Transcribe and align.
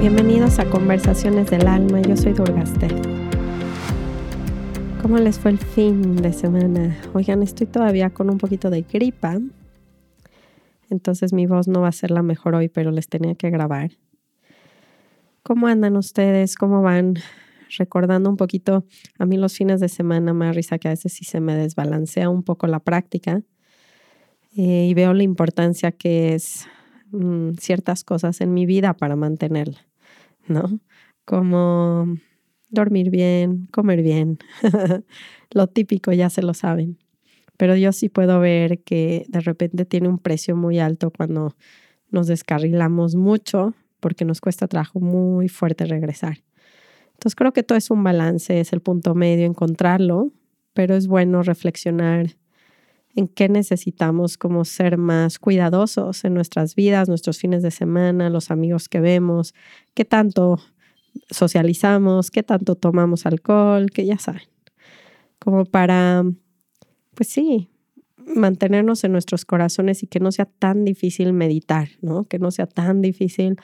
Bienvenidos 0.00 0.58
a 0.58 0.64
Conversaciones 0.66 1.50
del 1.50 1.66
Alma, 1.66 2.00
yo 2.00 2.16
soy 2.16 2.32
Durgaste. 2.32 2.88
¿Cómo 5.02 5.18
les 5.18 5.38
fue 5.38 5.50
el 5.50 5.58
fin 5.58 6.16
de 6.16 6.32
semana? 6.32 6.96
Oigan, 7.12 7.42
estoy 7.42 7.66
todavía 7.66 8.10
con 8.10 8.30
un 8.30 8.38
poquito 8.38 8.70
de 8.70 8.82
gripa, 8.82 9.38
entonces 10.90 11.32
mi 11.32 11.46
voz 11.46 11.68
no 11.68 11.80
va 11.80 11.88
a 11.88 11.92
ser 11.92 12.10
la 12.10 12.22
mejor 12.22 12.54
hoy, 12.54 12.68
pero 12.68 12.90
les 12.90 13.08
tenía 13.08 13.34
que 13.34 13.50
grabar. 13.50 13.90
¿Cómo 15.46 15.68
andan 15.68 15.96
ustedes? 15.96 16.56
¿Cómo 16.56 16.82
van? 16.82 17.14
Recordando 17.78 18.28
un 18.28 18.36
poquito, 18.36 18.84
a 19.16 19.26
mí 19.26 19.36
los 19.36 19.56
fines 19.56 19.78
de 19.78 19.88
semana 19.88 20.34
me 20.34 20.52
risa 20.52 20.78
que 20.78 20.88
a 20.88 20.90
veces 20.90 21.12
sí 21.12 21.24
se 21.24 21.38
me 21.38 21.54
desbalancea 21.54 22.28
un 22.28 22.42
poco 22.42 22.66
la 22.66 22.80
práctica 22.80 23.42
eh, 24.56 24.88
y 24.90 24.94
veo 24.94 25.14
la 25.14 25.22
importancia 25.22 25.92
que 25.92 26.34
es 26.34 26.66
mm, 27.12 27.52
ciertas 27.60 28.02
cosas 28.02 28.40
en 28.40 28.54
mi 28.54 28.66
vida 28.66 28.94
para 28.94 29.14
mantenerla, 29.14 29.86
¿no? 30.48 30.80
Como 31.24 32.16
dormir 32.68 33.10
bien, 33.10 33.68
comer 33.70 34.02
bien, 34.02 34.38
lo 35.52 35.68
típico 35.68 36.12
ya 36.12 36.28
se 36.28 36.42
lo 36.42 36.54
saben 36.54 36.98
pero 37.56 37.74
yo 37.74 37.92
sí 37.92 38.10
puedo 38.10 38.38
ver 38.38 38.82
que 38.82 39.24
de 39.28 39.40
repente 39.40 39.86
tiene 39.86 40.08
un 40.08 40.18
precio 40.18 40.56
muy 40.56 40.78
alto 40.78 41.10
cuando 41.10 41.56
nos 42.10 42.26
descarrilamos 42.26 43.14
mucho 43.14 43.74
porque 44.06 44.24
nos 44.24 44.40
cuesta 44.40 44.68
trabajo 44.68 45.00
muy 45.00 45.48
fuerte 45.48 45.84
regresar. 45.84 46.44
Entonces 47.14 47.34
creo 47.34 47.52
que 47.52 47.64
todo 47.64 47.76
es 47.76 47.90
un 47.90 48.04
balance, 48.04 48.60
es 48.60 48.72
el 48.72 48.80
punto 48.80 49.16
medio 49.16 49.44
encontrarlo, 49.46 50.30
pero 50.74 50.94
es 50.94 51.08
bueno 51.08 51.42
reflexionar 51.42 52.36
en 53.16 53.26
qué 53.26 53.48
necesitamos 53.48 54.38
como 54.38 54.64
ser 54.64 54.96
más 54.96 55.40
cuidadosos 55.40 56.24
en 56.24 56.34
nuestras 56.34 56.76
vidas, 56.76 57.08
nuestros 57.08 57.38
fines 57.38 57.64
de 57.64 57.72
semana, 57.72 58.30
los 58.30 58.52
amigos 58.52 58.88
que 58.88 59.00
vemos, 59.00 59.54
qué 59.92 60.04
tanto 60.04 60.60
socializamos, 61.28 62.30
qué 62.30 62.44
tanto 62.44 62.76
tomamos 62.76 63.26
alcohol, 63.26 63.90
que 63.90 64.06
ya 64.06 64.18
saben, 64.18 64.48
como 65.40 65.64
para 65.64 66.22
pues 67.16 67.28
sí, 67.28 67.70
mantenernos 68.36 69.02
en 69.02 69.10
nuestros 69.10 69.44
corazones 69.44 70.04
y 70.04 70.06
que 70.06 70.20
no 70.20 70.30
sea 70.30 70.44
tan 70.44 70.84
difícil 70.84 71.32
meditar, 71.32 71.88
¿no? 72.02 72.28
Que 72.28 72.38
no 72.38 72.52
sea 72.52 72.68
tan 72.68 73.02
difícil 73.02 73.56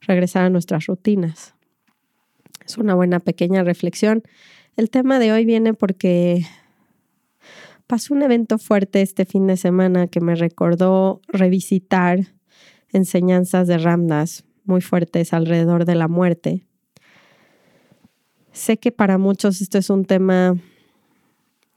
regresar 0.00 0.44
a 0.44 0.50
nuestras 0.50 0.86
rutinas. 0.86 1.54
Es 2.64 2.78
una 2.78 2.94
buena 2.94 3.20
pequeña 3.20 3.62
reflexión. 3.62 4.22
El 4.76 4.90
tema 4.90 5.18
de 5.18 5.32
hoy 5.32 5.44
viene 5.44 5.74
porque 5.74 6.44
pasó 7.86 8.14
un 8.14 8.22
evento 8.22 8.58
fuerte 8.58 9.02
este 9.02 9.24
fin 9.24 9.46
de 9.46 9.56
semana 9.56 10.08
que 10.08 10.20
me 10.20 10.34
recordó 10.34 11.20
revisitar 11.28 12.20
enseñanzas 12.92 13.68
de 13.68 13.78
Ramdas 13.78 14.44
muy 14.64 14.80
fuertes 14.80 15.32
alrededor 15.32 15.84
de 15.84 15.94
la 15.94 16.08
muerte. 16.08 16.66
Sé 18.52 18.78
que 18.78 18.90
para 18.90 19.18
muchos 19.18 19.60
esto 19.60 19.78
es 19.78 19.90
un 19.90 20.04
tema 20.04 20.56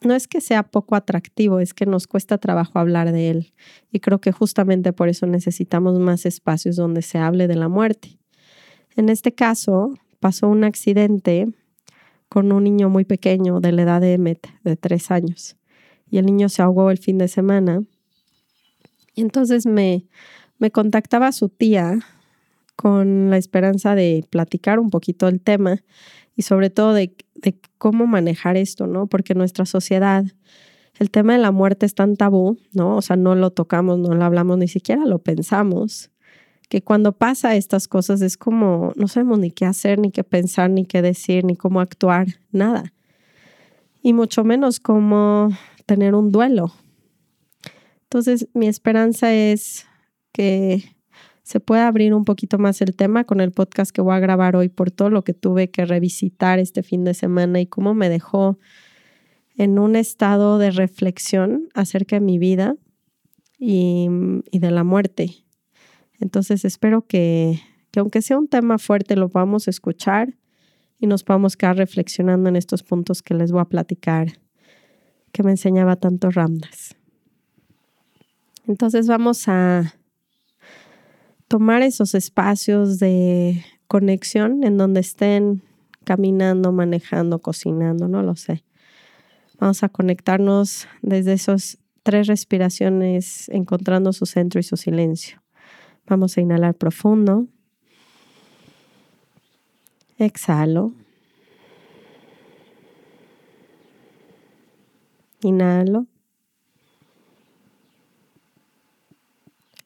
no 0.02 0.14
es 0.14 0.28
que 0.28 0.42
sea 0.42 0.64
poco 0.64 0.95
atractivo, 0.95 1.59
es 1.59 1.73
que 1.73 1.86
nos 1.86 2.08
cuesta 2.08 2.38
trabajo 2.38 2.80
hablar 2.80 3.11
de 3.11 3.30
él. 3.30 3.53
Y 3.92 4.00
creo 4.00 4.22
que 4.22 4.31
justamente 4.31 4.94
por 4.94 5.09
eso 5.09 5.25
necesitamos 5.25 6.00
más 6.00 6.25
espacios 6.25 6.75
donde 6.75 7.02
se 7.02 7.17
hable 7.17 7.47
de 7.47 7.55
la 7.55 7.67
muerte. 7.67 8.17
En 8.95 9.09
este 9.09 9.33
caso, 9.33 9.94
pasó 10.20 10.47
un 10.47 10.64
accidente 10.64 11.47
con 12.30 12.52
un 12.52 12.64
niño 12.64 12.89
muy 12.89 13.05
pequeño 13.05 13.59
de 13.59 13.72
la 13.72 13.81
edad 13.81 14.02
de 14.02 14.14
Emmet, 14.14 14.47
de 14.64 14.75
tres 14.75 15.11
años. 15.11 15.58
Y 16.10 16.17
el 16.17 16.26
niño 16.26 16.49
se 16.49 16.61
ahogó 16.61 16.92
el 16.92 16.98
fin 16.98 17.17
de 17.17 17.27
semana. 17.27 17.83
Y 19.16 19.21
entonces 19.21 19.66
me, 19.66 20.05
me 20.60 20.71
contactaba 20.71 21.31
su 21.31 21.49
tía 21.49 21.99
con 22.80 23.30
la 23.30 23.36
esperanza 23.36 23.94
de 23.94 24.23
platicar 24.30 24.80
un 24.80 24.90
poquito 24.90 25.28
el 25.28 25.42
tema 25.42 25.84
y 26.38 26.44
sobre 26.44 26.70
todo 26.70 26.94
de, 26.94 27.14
cómo 27.78 28.08
manejar 28.08 28.56
esto, 28.56 28.88
¿no? 28.88 29.08
Porque 29.08 29.36
nuestra 29.36 29.66
sociedad, 29.66 30.23
el 30.98 31.12
tema 31.12 31.34
de 31.34 31.40
la 31.40 31.52
muerte 31.52 31.86
es 31.86 31.94
tan 31.94 32.16
tabú, 32.16 32.58
¿no? 32.72 32.95
O 32.95 33.02
sea, 33.02 33.17
no 33.17 33.36
lo 33.36 33.52
tocamos, 33.52 34.00
no 34.00 34.16
lo 34.16 34.23
hablamos, 34.23 34.58
ni 34.60 34.70
siquiera 34.70 35.04
lo 35.04 35.20
pensamos, 35.20 36.10
que 36.70 36.82
cuando 36.82 37.12
pasa 37.12 37.58
estas 37.58 37.90
cosas 37.90 38.22
es 38.22 38.38
como 38.38 38.94
no 38.96 39.10
sabemos 39.10 39.40
ni 39.40 39.52
qué 39.52 39.66
hacer, 39.66 40.00
ni 40.00 40.10
qué 40.10 40.23
pensar, 40.23 40.70
ni 40.70 40.86
qué 40.86 41.02
decir, 41.02 41.44
ni 41.44 41.58
cómo 41.58 41.82
actuar, 41.82 42.28
nada. 42.54 42.94
Y 44.02 44.14
mucho 44.14 44.46
menos 44.46 44.80
cómo 44.80 45.50
tener 45.86 46.16
un 46.16 46.32
duelo. 46.32 46.72
Entonces, 48.04 48.48
mi 48.54 48.70
esperanza 48.70 49.34
es 49.34 49.86
que 50.32 50.96
se 51.49 51.60
puede 51.60 51.82
abrir 51.82 52.14
un 52.14 52.26
poquito 52.26 52.60
más 52.60 52.80
el 52.80 52.95
tema 52.95 53.23
con 53.23 53.42
el 53.42 53.52
podcast 53.52 53.89
que 53.89 54.02
voy 54.02 54.14
a 54.14 54.20
grabar 54.20 54.55
hoy 54.55 54.70
por 54.70 54.92
todo 54.92 55.10
lo 55.10 55.23
que 55.23 55.33
tuve 55.33 55.71
que 55.71 55.83
revisitar 55.83 56.60
este 56.60 56.83
fin 56.83 57.04
de 57.04 57.15
semana 57.15 57.60
y 57.60 57.65
cómo 57.65 57.95
me 57.95 58.08
dejó 58.08 58.60
en 59.58 59.80
un 59.80 59.95
estado 59.95 60.60
de 60.60 60.70
reflexión 60.70 61.67
acerca 61.73 62.17
de 62.17 62.20
mi 62.20 62.37
vida 62.37 62.76
y, 63.58 64.08
de 64.52 64.70
la 64.70 64.83
muerte. 64.83 65.43
Entonces 66.20 66.65
espero 66.65 67.08
que, 67.08 67.60
que 67.89 67.99
aunque 67.99 68.21
sea 68.21 68.37
un 68.37 68.48
tema 68.48 68.77
fuerte 68.77 69.16
lo 69.16 69.30
podamos 69.30 69.67
escuchar 69.67 70.37
y 70.99 71.08
nos 71.08 71.23
podamos 71.23 71.58
quedar 71.58 71.77
reflexionando 71.77 72.49
en 72.49 72.58
estos 72.58 72.83
puntos 72.83 73.23
que 73.23 73.33
les 73.33 73.52
voy 73.52 73.61
a 73.61 73.66
platicar 73.66 74.33
que 75.31 75.42
me 75.42 75.49
enseñaba 75.49 75.95
tanto 75.95 76.30
Ramdas. 76.30 76.95
Entonces 78.67 79.08
vamos 79.08 79.48
a 79.48 79.98
tomar 81.49 81.82
esos 81.82 82.14
espacios 82.14 82.99
de 82.99 83.65
conexión 83.87 84.64
en 84.64 84.77
donde 84.77 85.02
estén 85.02 85.64
caminando, 86.05 86.71
manejando, 86.71 87.39
cocinando, 87.39 88.08
no 88.08 88.21
lo 88.23 88.36
sé. 88.36 88.64
Vamos 89.60 89.83
a 89.83 89.89
conectarnos 89.89 90.87
desde 91.02 91.33
esas 91.33 91.80
tres 92.04 92.27
respiraciones, 92.27 93.49
encontrando 93.49 94.14
su 94.14 94.26
centro 94.26 94.60
y 94.60 94.64
su 94.64 94.77
silencio. 94.77 95.42
Vamos 96.08 96.37
a 96.37 96.42
inhalar 96.42 96.76
profundo. 96.76 97.48
Exhalo. 100.20 100.93
Inhalo. 105.42 106.05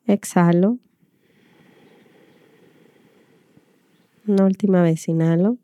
Exhalo. 0.05 0.77
Una 4.25 4.45
última 4.45 4.81
vez 4.81 5.07
inhalo. 5.07 5.57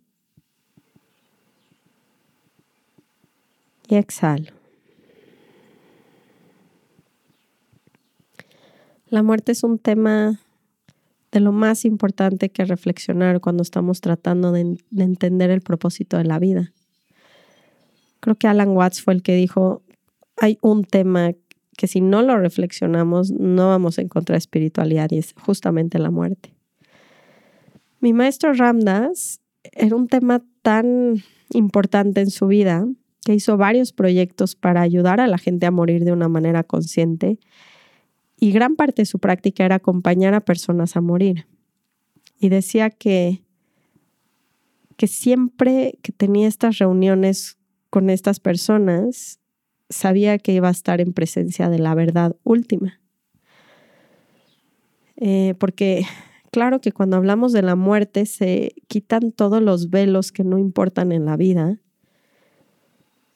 Y 3.87 3.95
exhalo. 3.95 4.51
La 9.07 9.23
muerte 9.23 9.53
es 9.53 9.63
un 9.63 9.79
tema 9.79 10.39
de 11.31 11.39
lo 11.39 11.51
más 11.51 11.85
importante 11.85 12.49
que 12.49 12.65
reflexionar 12.65 13.39
cuando 13.39 13.63
estamos 13.63 14.01
tratando 14.01 14.51
de, 14.51 14.77
de, 14.89 15.03
entender 15.03 15.49
el 15.49 15.61
propósito 15.61 16.17
de 16.17 16.25
la 16.25 16.37
vida. 16.37 16.71
Creo 18.19 18.35
que 18.35 18.47
Alan 18.47 18.69
Watts 18.69 19.01
fue 19.01 19.13
el 19.13 19.23
que 19.23 19.35
dijo, 19.35 19.81
hay 20.37 20.57
un 20.61 20.83
tema 20.83 21.31
que 21.77 21.87
si 21.87 22.01
no 22.01 22.21
lo 22.21 22.37
reflexionamos 22.37 23.31
no 23.31 23.69
vamos 23.69 23.97
a 23.97 24.01
encontrar 24.01 24.37
espiritualidad 24.37 25.09
y 25.11 25.17
es 25.17 25.33
justamente 25.33 25.97
la 25.97 26.11
muerte. 26.11 26.53
Mi 27.99 28.13
maestro 28.13 28.53
Ramdas 28.53 29.41
era 29.63 29.95
un 29.95 30.07
tema 30.07 30.43
tan 30.61 31.23
importante 31.51 32.21
en 32.21 32.29
su 32.29 32.47
vida 32.47 32.87
que 33.25 33.33
hizo 33.33 33.57
varios 33.57 33.91
proyectos 33.91 34.55
para 34.55 34.81
ayudar 34.81 35.19
a 35.19 35.27
la 35.27 35.37
gente 35.37 35.65
a 35.65 35.71
morir 35.71 36.05
de 36.05 36.13
una 36.13 36.29
manera 36.29 36.63
consciente 36.63 37.39
y 38.39 38.51
gran 38.51 38.75
parte 38.75 39.01
de 39.01 39.05
su 39.05 39.19
práctica 39.19 39.65
era 39.65 39.75
acompañar 39.75 40.33
a 40.33 40.39
personas 40.39 40.95
a 40.95 41.01
morir. 41.01 41.45
Y 42.39 42.47
decía 42.47 42.89
que, 42.89 43.43
que 44.95 45.07
siempre 45.07 45.99
que 46.01 46.13
tenía 46.13 46.47
estas 46.47 46.77
reuniones 46.77 47.57
con 47.89 48.09
estas 48.09 48.39
personas, 48.39 49.39
sabía 49.89 50.37
que 50.37 50.53
iba 50.53 50.69
a 50.69 50.71
estar 50.71 51.01
en 51.01 51.11
presencia 51.11 51.69
de 51.69 51.79
la 51.79 51.93
verdad 51.95 52.37
última. 52.43 53.01
Eh, 55.17 55.53
porque 55.59 56.05
Claro 56.51 56.81
que 56.81 56.91
cuando 56.91 57.17
hablamos 57.17 57.53
de 57.53 57.61
la 57.61 57.75
muerte 57.75 58.25
se 58.25 58.73
quitan 58.87 59.31
todos 59.31 59.61
los 59.61 59.89
velos 59.89 60.31
que 60.31 60.43
no 60.43 60.57
importan 60.57 61.11
en 61.11 61.25
la 61.25 61.37
vida 61.37 61.79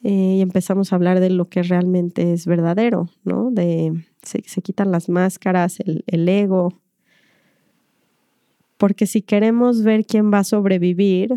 eh, 0.04 0.36
y 0.38 0.42
empezamos 0.42 0.92
a 0.92 0.98
hablar 0.98 1.21
de 1.21 1.30
lo 1.30 1.48
que 1.48 1.63
realmente 1.63 2.33
es 2.33 2.45
verdadero, 2.45 3.10
¿no? 3.24 3.51
De, 3.51 3.94
se, 4.21 4.42
quitan 4.62 4.92
las 4.92 5.07
máscaras, 5.07 5.80
el, 5.80 6.30
ego. 6.30 6.81
Porque 8.77 9.07
si 9.07 9.21
queremos 9.21 9.83
ver 9.83 10.06
quién 10.06 10.31
va 10.31 10.39
a 10.39 10.44
sobrevivir, 10.44 11.36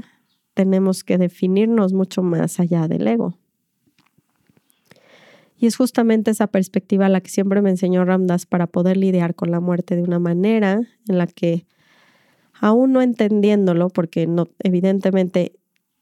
tenemos 0.55 1.05
que 1.05 1.17
definirnos 1.17 1.93
mucho 1.93 2.23
más 2.23 2.59
allá 2.59 2.89
del 2.89 3.07
ego. 3.07 3.39
Y 5.59 5.67
es 5.67 5.77
justamente 5.77 6.31
esa 6.31 6.47
perspectiva 6.49 7.09
la 7.09 7.21
que 7.21 7.31
siempre 7.31 7.63
me 7.63 7.71
enseñó 7.71 8.05
Ramdas 8.05 8.47
para 8.47 8.67
poder 8.67 8.97
lidiar 8.97 9.35
con 9.35 9.51
la 9.51 9.61
muerte 9.61 9.97
de 9.97 10.03
una 10.03 10.19
manera 10.19 10.81
en 11.09 11.19
la 11.19 11.27
que, 11.27 11.67
aún 12.61 12.93
no 12.93 13.03
entendiéndolo, 13.03 13.89
porque 13.89 14.27
no, 14.27 14.49
evidentemente, 14.59 15.53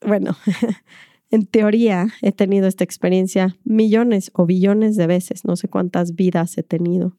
bueno, 0.05 0.37
en 1.31 1.47
teoría 1.47 2.09
he 2.21 2.33
tenido 2.33 2.67
esta 2.67 2.85
experiencia 2.85 3.56
millones 3.65 4.31
o 4.35 4.47
billones 4.47 4.97
de 4.97 5.06
veces, 5.06 5.45
no 5.45 5.57
sé 5.57 5.69
cuántas 5.69 6.15
vidas 6.15 6.59
he 6.59 6.62
tenido 6.62 7.17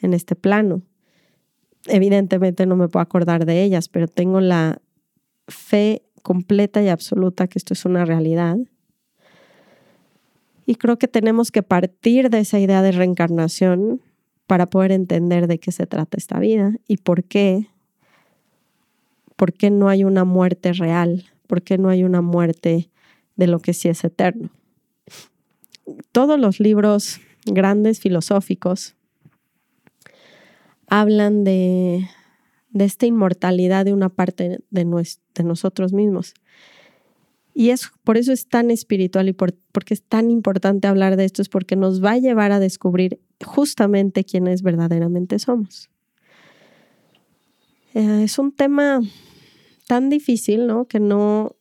en 0.00 0.14
este 0.14 0.34
plano. 0.34 0.82
Evidentemente 1.86 2.66
no 2.66 2.76
me 2.76 2.88
puedo 2.88 3.02
acordar 3.02 3.46
de 3.46 3.62
ellas, 3.62 3.88
pero 3.88 4.08
tengo 4.08 4.40
la 4.40 4.80
fe 5.46 6.02
completa 6.22 6.82
y 6.82 6.88
absoluta 6.88 7.46
que 7.46 7.58
esto 7.58 7.74
es 7.74 7.84
una 7.84 8.04
realidad 8.04 8.56
y 10.66 10.74
creo 10.74 10.98
que 10.98 11.08
tenemos 11.08 11.52
que 11.52 11.62
partir 11.62 12.28
de 12.28 12.40
esa 12.40 12.58
idea 12.58 12.82
de 12.82 12.90
reencarnación 12.90 14.02
para 14.48 14.66
poder 14.66 14.90
entender 14.92 15.46
de 15.46 15.58
qué 15.58 15.70
se 15.70 15.86
trata 15.86 16.18
esta 16.18 16.40
vida 16.40 16.74
y 16.88 16.98
por 16.98 17.24
qué, 17.24 17.68
por 19.36 19.52
qué 19.52 19.70
no 19.70 19.88
hay 19.88 20.02
una 20.02 20.24
muerte 20.24 20.72
real, 20.72 21.24
por 21.46 21.62
qué 21.62 21.78
no 21.78 21.88
hay 21.88 22.02
una 22.02 22.20
muerte 22.20 22.90
de 23.36 23.46
lo 23.46 23.60
que 23.60 23.72
sí 23.72 23.88
es 23.88 24.02
eterno. 24.02 24.50
Todos 26.10 26.38
los 26.38 26.58
libros 26.58 27.20
grandes 27.44 28.00
filosóficos 28.00 28.96
hablan 30.88 31.44
de, 31.44 32.08
de 32.70 32.84
esta 32.84 33.06
inmortalidad 33.06 33.84
de 33.84 33.92
una 33.92 34.08
parte 34.08 34.60
de, 34.70 35.16
de 35.34 35.44
nosotros 35.44 35.92
mismos. 35.92 36.34
Y 37.58 37.70
es 37.70 37.90
por 38.04 38.18
eso 38.18 38.32
es 38.32 38.48
tan 38.48 38.70
espiritual 38.70 39.30
y 39.30 39.32
porque 39.32 39.94
es 39.94 40.02
tan 40.02 40.30
importante 40.30 40.88
hablar 40.88 41.16
de 41.16 41.24
esto, 41.24 41.40
es 41.40 41.48
porque 41.48 41.74
nos 41.74 42.04
va 42.04 42.10
a 42.10 42.18
llevar 42.18 42.52
a 42.52 42.60
descubrir 42.60 43.18
justamente 43.42 44.24
quiénes 44.24 44.60
verdaderamente 44.60 45.38
somos. 45.38 45.88
Eh, 47.94 48.24
es 48.24 48.38
un 48.38 48.52
tema 48.52 49.00
tan 49.86 50.10
difícil, 50.10 50.66
¿no? 50.66 50.84
Que 50.84 51.00
no 51.00 51.56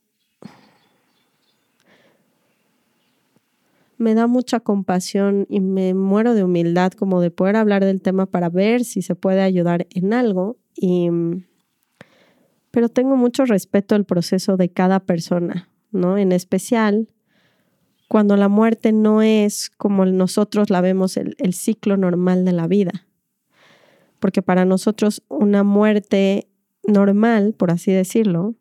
me 3.98 4.16
da 4.16 4.28
mucha 4.28 4.60
compasión 4.60 5.48
y 5.50 5.62
me 5.62 5.94
muero 5.94 6.34
de 6.34 6.44
humildad 6.44 6.92
como 6.92 7.22
de 7.22 7.32
poder 7.32 7.56
hablar 7.56 7.86
del 7.86 8.02
tema 8.02 8.26
para 8.26 8.50
ver 8.50 8.84
si 8.84 9.02
se 9.02 9.16
puede 9.16 9.42
ayudar 9.42 9.88
en 9.92 10.12
algo 10.14 10.58
y 10.76 11.08
pero 12.72 12.90
tengo 12.90 13.16
mucho 13.16 13.46
respeto 13.46 13.96
al 13.96 14.04
proceso 14.04 14.58
de 14.58 14.68
cada 14.68 15.00
persona. 15.00 15.70
¿No? 15.96 16.18
En 16.18 16.32
especial 16.32 17.08
cuando 18.08 18.38
la 18.38 18.50
muerte 18.50 18.92
no 18.92 19.22
es 19.22 19.72
como 19.78 20.06
nosotros 20.06 20.70
la 20.70 20.82
vemos 20.82 21.18
el, 21.18 21.36
el 21.40 21.54
ciclo 21.54 21.98
normal 21.98 22.46
de 22.46 22.52
la 22.52 22.68
vida. 22.68 23.08
Porque 24.20 24.42
para 24.42 24.66
nosotros 24.66 25.24
una 25.28 25.64
muerte 25.64 26.48
normal, 26.84 27.54
por 27.58 27.72
así 27.72 27.92
decirlo, 27.92 28.56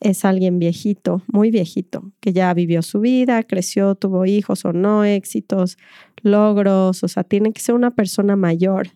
es 0.00 0.24
alguien 0.24 0.58
viejito, 0.58 1.22
muy 1.28 1.50
viejito, 1.50 2.12
que 2.20 2.32
ya 2.32 2.52
vivió 2.54 2.82
su 2.82 3.00
vida, 3.00 3.42
creció, 3.42 3.94
tuvo 3.94 4.24
hijos 4.24 4.64
o 4.64 4.72
no, 4.72 5.04
éxitos, 5.04 5.76
logros, 6.22 7.04
o 7.04 7.08
sea, 7.08 7.22
tiene 7.22 7.52
que 7.52 7.60
ser 7.60 7.74
una 7.74 7.90
persona 7.90 8.34
mayor 8.34 8.88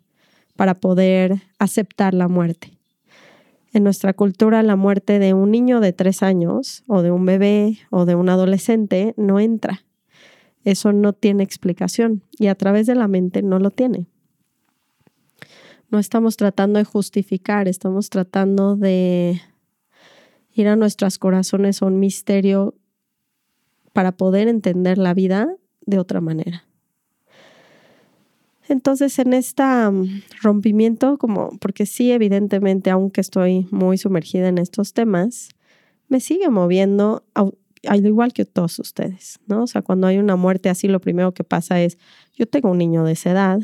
para 0.56 0.74
poder 0.74 1.42
aceptar 1.58 2.14
la 2.14 2.28
muerte. 2.28 2.78
En 3.74 3.82
nuestra 3.82 4.12
cultura 4.14 4.62
la 4.62 4.76
muerte 4.76 5.18
de 5.18 5.34
un 5.34 5.50
niño 5.50 5.80
de 5.80 5.92
tres 5.92 6.22
años 6.22 6.84
o 6.86 7.02
de 7.02 7.10
un 7.10 7.26
bebé 7.26 7.78
o 7.90 8.04
de 8.04 8.14
un 8.14 8.28
adolescente 8.28 9.14
no 9.16 9.40
entra. 9.40 9.84
Eso 10.62 10.92
no 10.92 11.12
tiene 11.12 11.42
explicación 11.42 12.22
y 12.38 12.46
a 12.46 12.54
través 12.54 12.86
de 12.86 12.94
la 12.94 13.08
mente 13.08 13.42
no 13.42 13.58
lo 13.58 13.72
tiene. 13.72 14.06
No 15.90 15.98
estamos 15.98 16.36
tratando 16.36 16.78
de 16.78 16.84
justificar, 16.84 17.66
estamos 17.66 18.10
tratando 18.10 18.76
de 18.76 19.40
ir 20.52 20.68
a 20.68 20.76
nuestros 20.76 21.18
corazones 21.18 21.82
a 21.82 21.86
un 21.86 21.98
misterio 21.98 22.76
para 23.92 24.12
poder 24.12 24.46
entender 24.46 24.98
la 24.98 25.14
vida 25.14 25.48
de 25.84 25.98
otra 25.98 26.20
manera. 26.20 26.64
Entonces, 28.68 29.18
en 29.18 29.34
este 29.34 29.62
rompimiento, 30.40 31.18
como, 31.18 31.50
porque 31.58 31.86
sí, 31.86 32.12
evidentemente, 32.12 32.90
aunque 32.90 33.20
estoy 33.20 33.66
muy 33.70 33.98
sumergida 33.98 34.48
en 34.48 34.58
estos 34.58 34.94
temas, 34.94 35.50
me 36.08 36.20
sigue 36.20 36.48
moviendo, 36.48 37.24
al 37.34 38.06
igual 38.06 38.32
que 38.32 38.44
todos 38.44 38.78
ustedes, 38.78 39.38
¿no? 39.46 39.64
O 39.64 39.66
sea, 39.66 39.82
cuando 39.82 40.06
hay 40.06 40.18
una 40.18 40.36
muerte 40.36 40.70
así, 40.70 40.88
lo 40.88 41.00
primero 41.00 41.32
que 41.34 41.44
pasa 41.44 41.80
es, 41.82 41.98
yo 42.34 42.46
tengo 42.46 42.70
un 42.70 42.78
niño 42.78 43.04
de 43.04 43.12
esa 43.12 43.32
edad 43.32 43.60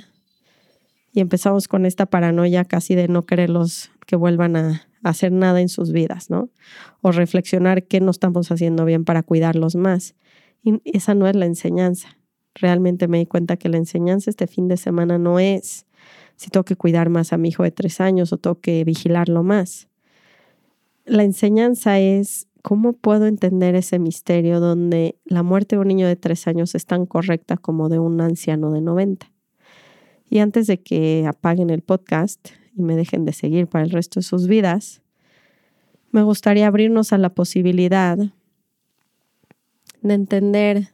y 1.13 1.21
empezamos 1.21 1.67
con 1.67 1.87
esta 1.87 2.07
paranoia 2.07 2.65
casi 2.65 2.95
de 2.95 3.09
no 3.09 3.25
quererlos 3.25 3.91
que 4.07 4.17
vuelvan 4.17 4.57
a, 4.57 4.87
hacer 5.03 5.33
nada 5.33 5.63
en 5.63 5.71
sus 5.71 5.93
vidas, 5.93 6.29
¿no? 6.29 6.51
O 7.01 7.11
reflexionar 7.11 7.85
qué 7.85 8.01
no 8.01 8.11
estamos 8.11 8.53
haciendo 8.53 8.85
bien 8.85 9.07
para 9.07 9.23
cuidarlos 9.23 9.75
más. 9.75 10.15
Y 10.63 10.83
esa 10.85 11.15
no 11.15 11.27
es 11.27 11.35
la 11.35 11.47
enseñanza 11.47 12.20
realmente 12.55 13.09
me 13.09 13.19
di 13.19 13.27
cuenta 13.27 13.57
que 13.57 13.69
la 13.69 13.77
enseñanza 13.77 14.31
este 14.31 14.47
fin 14.47 14.69
de 14.69 14.77
semana 14.77 15.19
no 15.19 15.39
es 15.39 15.87
si 16.37 16.49
tengo 16.49 16.65
que 16.65 16.77
cuidar 16.77 17.11
más 17.11 17.33
a 17.33 17.37
mi 17.37 17.51
hijo 17.51 17.63
de 17.63 17.71
tres 17.71 18.01
años 18.01 18.33
o 18.33 18.39
tengo 18.39 18.61
que 18.61 18.83
vigilarlo 18.85 19.43
más. 19.43 19.89
La 21.05 21.23
enseñanza 21.23 21.99
es 21.99 22.49
cómo 22.63 22.95
puedo 22.95 23.27
entender 23.27 23.75
ese 23.75 23.99
misterio 23.99 24.61
donde 24.61 25.19
la 25.25 25.43
muerte 25.43 25.77
de 25.77 25.83
un 25.83 25.89
niño 25.89 26.07
de 26.07 26.17
tres 26.17 26.47
años 26.47 26.75
es 26.75 26.87
tan 26.87 27.05
correcta 27.05 27.57
como 27.57 27.89
de 27.89 27.99
un 27.99 28.21
anciano 28.21 28.71
de 28.71 28.81
90. 28.81 29.31
Y 30.31 30.39
antes 30.39 30.67
de 30.67 30.81
que 30.81 31.27
apaguen 31.27 31.71
el 31.71 31.83
podcast 31.83 32.51
y 32.75 32.83
me 32.83 32.97
dejen 32.97 33.25
de 33.25 33.33
seguir 33.33 33.67
para 33.67 33.85
el 33.85 33.91
resto 33.91 34.21
de 34.21 34.25
sus 34.25 34.47
vidas, 34.47 35.03
me 36.13 36.23
gustaría 36.23 36.67
abrirnos 36.67 37.13
a 37.13 37.19
la 37.19 37.31
posibilidad 37.31 38.17
de 40.03 40.15
entender 40.15 40.89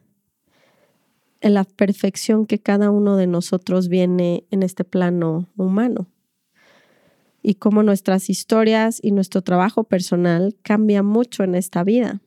en 1.41 1.53
la 1.53 1.63
perfección 1.63 2.45
que 2.45 2.59
cada 2.59 2.89
uno 2.91 3.17
de 3.17 3.27
nosotros 3.27 3.89
viene 3.89 4.45
en 4.51 4.63
este 4.63 4.83
plano 4.83 5.47
humano 5.55 6.07
y 7.41 7.55
cómo 7.55 7.83
nuestras 7.83 8.29
historias 8.29 8.99
y 9.01 9.11
nuestro 9.11 9.41
trabajo 9.41 9.83
personal 9.85 10.55
cambia 10.63 11.03
mucho 11.03 11.43
en 11.43 11.55
esta 11.55 11.83
vida. 11.83 12.21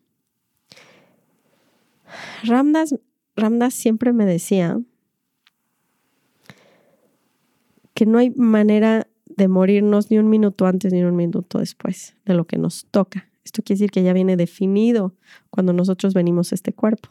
Ramdas, 2.42 2.94
Ramdas 3.36 3.74
siempre 3.74 4.12
me 4.12 4.24
decía 4.24 4.80
que 7.94 8.06
no 8.06 8.18
hay 8.18 8.30
manera 8.30 9.08
de 9.26 9.48
morirnos 9.48 10.10
ni 10.10 10.18
un 10.18 10.30
minuto 10.30 10.66
antes 10.66 10.92
ni 10.92 11.02
un 11.02 11.16
minuto 11.16 11.58
después 11.58 12.14
de 12.24 12.34
lo 12.34 12.46
que 12.46 12.56
nos 12.56 12.86
toca. 12.90 13.28
Esto 13.44 13.62
quiere 13.62 13.78
decir 13.78 13.90
que 13.90 14.02
ya 14.02 14.12
viene 14.12 14.36
definido 14.36 15.14
cuando 15.50 15.72
nosotros 15.72 16.14
venimos 16.14 16.52
a 16.52 16.54
este 16.54 16.72
cuerpo. 16.72 17.10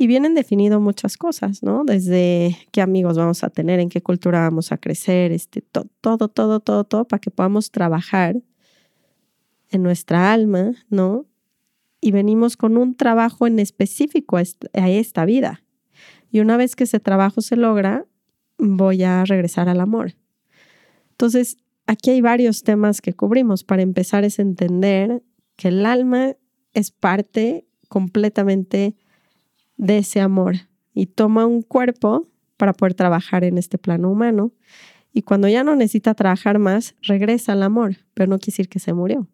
Y 0.00 0.06
vienen 0.06 0.34
definido 0.34 0.80
muchas 0.80 1.18
cosas, 1.18 1.62
¿no? 1.62 1.84
Desde 1.84 2.56
qué 2.72 2.80
amigos 2.80 3.18
vamos 3.18 3.44
a 3.44 3.50
tener, 3.50 3.80
en 3.80 3.90
qué 3.90 4.02
cultura 4.02 4.40
vamos 4.40 4.72
a 4.72 4.78
crecer, 4.78 5.30
este, 5.30 5.60
todo, 5.60 5.90
todo, 6.00 6.30
todo, 6.30 6.84
todo, 6.84 7.04
para 7.04 7.20
que 7.20 7.30
podamos 7.30 7.70
trabajar 7.70 8.40
en 9.68 9.82
nuestra 9.82 10.32
alma, 10.32 10.72
¿no? 10.88 11.26
Y 12.00 12.12
venimos 12.12 12.56
con 12.56 12.78
un 12.78 12.94
trabajo 12.94 13.46
en 13.46 13.58
específico 13.58 14.38
a 14.38 14.88
esta 14.88 15.26
vida. 15.26 15.64
Y 16.30 16.40
una 16.40 16.56
vez 16.56 16.76
que 16.76 16.84
ese 16.84 16.98
trabajo 16.98 17.42
se 17.42 17.56
logra, 17.56 18.06
voy 18.56 19.02
a 19.02 19.26
regresar 19.26 19.68
al 19.68 19.82
amor. 19.82 20.14
Entonces, 21.10 21.58
aquí 21.86 22.08
hay 22.08 22.22
varios 22.22 22.62
temas 22.62 23.02
que 23.02 23.12
cubrimos. 23.12 23.64
Para 23.64 23.82
empezar 23.82 24.24
es 24.24 24.38
entender 24.38 25.22
que 25.56 25.68
el 25.68 25.84
alma 25.84 26.36
es 26.72 26.90
parte 26.90 27.66
completamente 27.90 28.96
de 29.80 29.96
ese 29.98 30.20
amor 30.20 30.56
y 30.92 31.06
toma 31.06 31.46
un 31.46 31.62
cuerpo 31.62 32.28
para 32.58 32.74
poder 32.74 32.92
trabajar 32.92 33.44
en 33.44 33.56
este 33.56 33.78
plano 33.78 34.10
humano. 34.10 34.52
Y 35.12 35.22
cuando 35.22 35.48
ya 35.48 35.64
no 35.64 35.74
necesita 35.74 36.14
trabajar 36.14 36.58
más, 36.58 36.94
regresa 37.00 37.52
al 37.54 37.62
amor, 37.62 37.96
pero 38.12 38.28
no 38.28 38.38
quiere 38.38 38.52
decir 38.52 38.68
que 38.68 38.78
se 38.78 38.92
murió. 38.92 39.26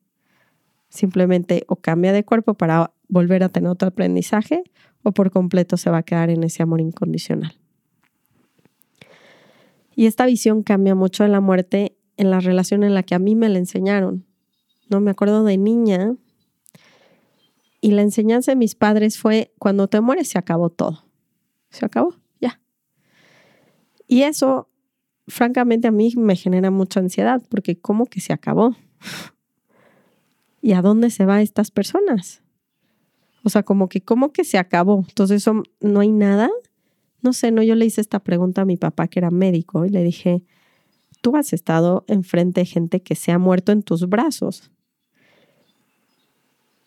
Simplemente 0.89 1.65
o 1.67 1.77
cambia 1.77 2.13
de 2.13 2.25
cuerpo 2.25 2.55
para 2.55 2.93
volver 3.09 3.43
a 3.43 3.49
tener 3.49 3.69
otro 3.69 3.89
aprendizaje 3.89 4.63
o 5.03 5.11
por 5.11 5.33
completo 5.33 5.77
se 5.77 5.91
va 5.91 5.99
a 5.99 6.03
quedar 6.05 6.31
en 6.31 6.45
ese 6.45 6.63
amor 6.63 6.81
incondicional. 6.81 7.59
Y 9.97 10.07
esta 10.07 10.27
visión 10.27 10.63
cambia 10.63 10.95
mucho 10.95 11.25
de 11.25 11.29
la 11.29 11.41
muerte 11.41 11.97
en 12.17 12.31
la 12.31 12.39
relación 12.39 12.85
en 12.85 12.95
la 12.95 13.03
que 13.03 13.17
a 13.17 13.19
mí 13.19 13.35
me 13.35 13.49
la 13.49 13.59
enseñaron. 13.59 14.25
No 14.89 15.01
me 15.01 15.11
acuerdo 15.11 15.43
de 15.43 15.59
niña, 15.59 16.15
y 17.87 17.93
la 17.93 18.03
enseñanza 18.03 18.51
de 18.51 18.57
mis 18.57 18.75
padres 18.75 19.17
fue, 19.17 19.55
cuando 19.61 19.87
te 19.87 20.01
mueres 20.01 20.27
se 20.27 20.39
acabó 20.39 20.71
todo. 20.71 21.05
Se 21.71 21.87
acabó, 21.87 22.17
ya. 22.41 22.61
Y 24.09 24.23
eso, 24.23 24.69
francamente, 25.29 25.87
a 25.87 25.93
mí 25.93 26.13
me 26.17 26.35
genera 26.35 26.73
mucha 26.73 26.99
ansiedad, 26.99 27.41
porque 27.49 27.79
¿cómo 27.79 28.07
que 28.07 28.21
se 28.21 28.33
acabó? 28.33 28.75
¿Y 30.61 30.73
a 30.73 30.83
dónde 30.83 31.11
se 31.11 31.27
van 31.27 31.43
estas 31.43 31.71
personas? 31.71 32.43
O 33.45 33.51
sea, 33.51 33.63
como 33.63 33.89
que, 33.89 34.01
¿cómo 34.01 34.33
que 34.33 34.43
se 34.43 34.59
acabó? 34.59 35.05
Entonces, 35.09 35.49
¿no 35.81 36.01
hay 36.01 36.11
nada? 36.11 36.51
No 37.23 37.33
sé, 37.33 37.53
no, 37.53 37.63
yo 37.63 37.77
le 37.77 37.85
hice 37.85 38.01
esta 38.01 38.19
pregunta 38.19 38.63
a 38.63 38.65
mi 38.65 38.77
papá, 38.77 39.07
que 39.07 39.21
era 39.21 39.31
médico, 39.31 39.85
y 39.85 39.91
le 39.91 40.03
dije, 40.03 40.43
tú 41.21 41.37
has 41.37 41.53
estado 41.53 42.05
enfrente 42.09 42.63
de 42.63 42.67
gente 42.67 43.01
que 43.01 43.15
se 43.15 43.31
ha 43.31 43.39
muerto 43.39 43.71
en 43.71 43.85
tus 43.85 44.09
brazos. 44.09 44.73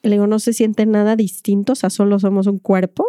Le 0.02 0.12
digo, 0.12 0.28
¿no 0.28 0.40
se 0.40 0.54
siente 0.54 0.86
nada 0.86 1.16
distinto? 1.16 1.74
O 1.74 1.76
sea, 1.76 1.90
solo 1.90 2.20
somos 2.20 2.48
un 2.48 2.60
cuerpo. 2.60 3.06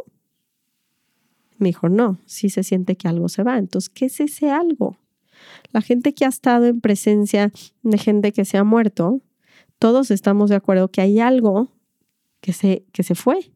Me 1.59 1.69
dijo, 1.69 1.89
no, 1.89 2.19
sí 2.27 2.51
se 2.51 2.63
siente 2.63 2.97
que 2.97 3.09
algo 3.09 3.29
se 3.29 3.43
va. 3.43 3.59
Entonces, 3.59 3.91
¿qué 3.91 4.07
es 4.07 4.21
ese 4.21 4.51
algo? 4.51 4.97
La 5.73 5.83
gente 5.83 6.15
que 6.15 6.25
ha 6.25 6.29
estado 6.29 6.67
en 6.67 6.81
presencia 6.81 7.53
de 7.83 7.99
gente 7.99 8.33
que 8.33 8.45
se 8.45 8.57
ha 8.57 8.65
muerto, 8.65 9.21
todos 9.79 10.11
estamos 10.11 10.51
de 10.51 10.57
acuerdo 10.57 10.91
que 10.91 11.01
hay 11.01 11.21
algo 11.21 11.71
que 12.41 12.53
se, 12.53 12.85
que 12.93 13.03
se 13.03 13.15
fue, 13.15 13.53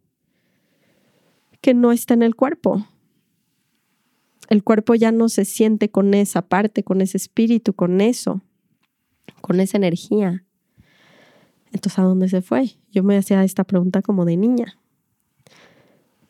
que 1.61 1.75
no 1.75 1.93
está 1.93 2.15
en 2.15 2.23
el 2.23 2.35
cuerpo. 2.35 2.87
El 4.49 4.63
cuerpo 4.63 4.95
ya 4.95 5.11
no 5.11 5.29
se 5.29 5.45
siente 5.45 5.91
con 5.91 6.15
esa 6.15 6.43
parte, 6.43 6.85
con 6.85 7.01
ese 7.01 7.17
espíritu, 7.17 7.73
con 7.73 8.01
eso, 8.01 8.43
con 9.41 9.61
esa 9.61 9.79
energía. 9.79 10.45
Entonces, 11.75 11.99
¿a 11.99 12.03
dónde 12.03 12.29
se 12.29 12.41
fue? 12.41 12.77
Yo 12.93 13.03
me 13.03 13.17
hacía 13.17 13.43
esta 13.43 13.65
pregunta 13.65 14.01
como 14.01 14.25
de 14.25 14.37
niña. 14.37 14.79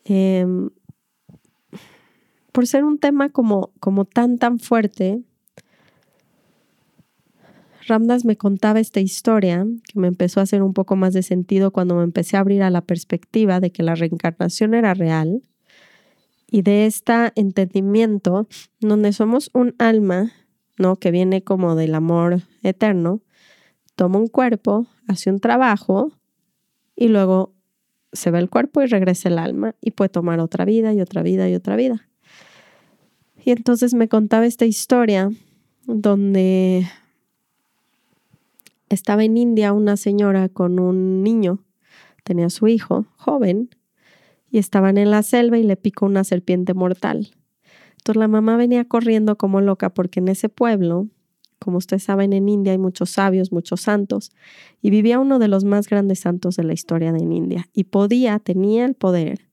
Em, 0.03 0.71
por 2.51 2.65
ser 2.65 2.83
un 2.83 2.97
tema 2.97 3.29
como, 3.29 3.71
como 3.79 4.05
tan, 4.05 4.39
tan 4.39 4.57
fuerte, 4.57 5.21
Ramdas 7.87 8.25
me 8.25 8.37
contaba 8.37 8.79
esta 8.79 9.01
historia 9.01 9.67
que 9.87 9.99
me 9.99 10.07
empezó 10.07 10.39
a 10.39 10.43
hacer 10.43 10.63
un 10.63 10.73
poco 10.73 10.95
más 10.95 11.13
de 11.13 11.21
sentido 11.21 11.69
cuando 11.69 11.93
me 11.95 12.03
empecé 12.03 12.37
a 12.37 12.39
abrir 12.39 12.63
a 12.63 12.71
la 12.71 12.81
perspectiva 12.81 13.59
de 13.59 13.71
que 13.71 13.83
la 13.83 13.93
reencarnación 13.93 14.73
era 14.73 14.95
real 14.95 15.43
y 16.49 16.63
de 16.63 16.87
este 16.87 17.31
entendimiento 17.35 18.47
donde 18.79 19.13
somos 19.13 19.51
un 19.53 19.75
alma, 19.77 20.31
¿no? 20.79 20.95
Que 20.95 21.11
viene 21.11 21.43
como 21.43 21.75
del 21.75 21.93
amor 21.93 22.41
eterno, 22.63 23.21
toma 23.95 24.19
un 24.19 24.27
cuerpo, 24.27 24.87
hace 25.07 25.29
un 25.29 25.39
trabajo 25.39 26.11
y 26.95 27.07
luego 27.07 27.53
se 28.13 28.31
va 28.31 28.39
el 28.39 28.49
cuerpo 28.49 28.81
y 28.81 28.87
regresa 28.87 29.29
el 29.29 29.37
alma 29.37 29.75
y 29.81 29.91
puede 29.91 30.09
tomar 30.09 30.39
otra 30.39 30.65
vida 30.65 30.93
y 30.93 31.01
otra 31.01 31.21
vida 31.21 31.49
y 31.49 31.55
otra 31.55 31.75
vida. 31.75 32.07
Y 33.43 33.51
entonces 33.51 33.93
me 33.93 34.07
contaba 34.07 34.45
esta 34.45 34.65
historia 34.65 35.29
donde 35.85 36.87
estaba 38.89 39.23
en 39.23 39.37
India 39.37 39.73
una 39.73 39.97
señora 39.97 40.49
con 40.49 40.79
un 40.79 41.23
niño, 41.23 41.59
tenía 42.23 42.49
su 42.49 42.67
hijo 42.67 43.05
joven, 43.17 43.69
y 44.49 44.57
estaban 44.57 44.97
en 44.97 45.11
la 45.11 45.21
selva 45.21 45.57
y 45.57 45.63
le 45.63 45.75
picó 45.75 46.05
una 46.05 46.23
serpiente 46.23 46.73
mortal. 46.73 47.31
Entonces 47.97 48.19
la 48.19 48.27
mamá 48.27 48.55
venía 48.55 48.85
corriendo 48.85 49.37
como 49.37 49.61
loca 49.61 49.89
porque 49.89 50.19
en 50.19 50.29
ese 50.29 50.47
pueblo, 50.47 51.07
como 51.59 51.77
ustedes 51.77 52.03
saben, 52.03 52.33
en 52.33 52.49
India 52.49 52.73
hay 52.73 52.77
muchos 52.77 53.09
sabios, 53.09 53.51
muchos 53.51 53.81
santos, 53.81 54.31
y 54.81 54.89
vivía 54.89 55.19
uno 55.19 55.39
de 55.39 55.47
los 55.47 55.63
más 55.63 55.87
grandes 55.87 56.19
santos 56.19 56.55
de 56.55 56.63
la 56.63 56.73
historia 56.73 57.11
de 57.11 57.23
India, 57.23 57.69
y 57.73 57.85
podía, 57.85 58.39
tenía 58.39 58.85
el 58.85 58.95
poder 58.95 59.47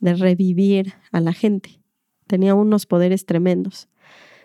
de 0.00 0.14
revivir 0.14 0.94
a 1.12 1.20
la 1.20 1.32
gente. 1.32 1.80
Tenía 2.26 2.54
unos 2.54 2.86
poderes 2.86 3.24
tremendos. 3.24 3.88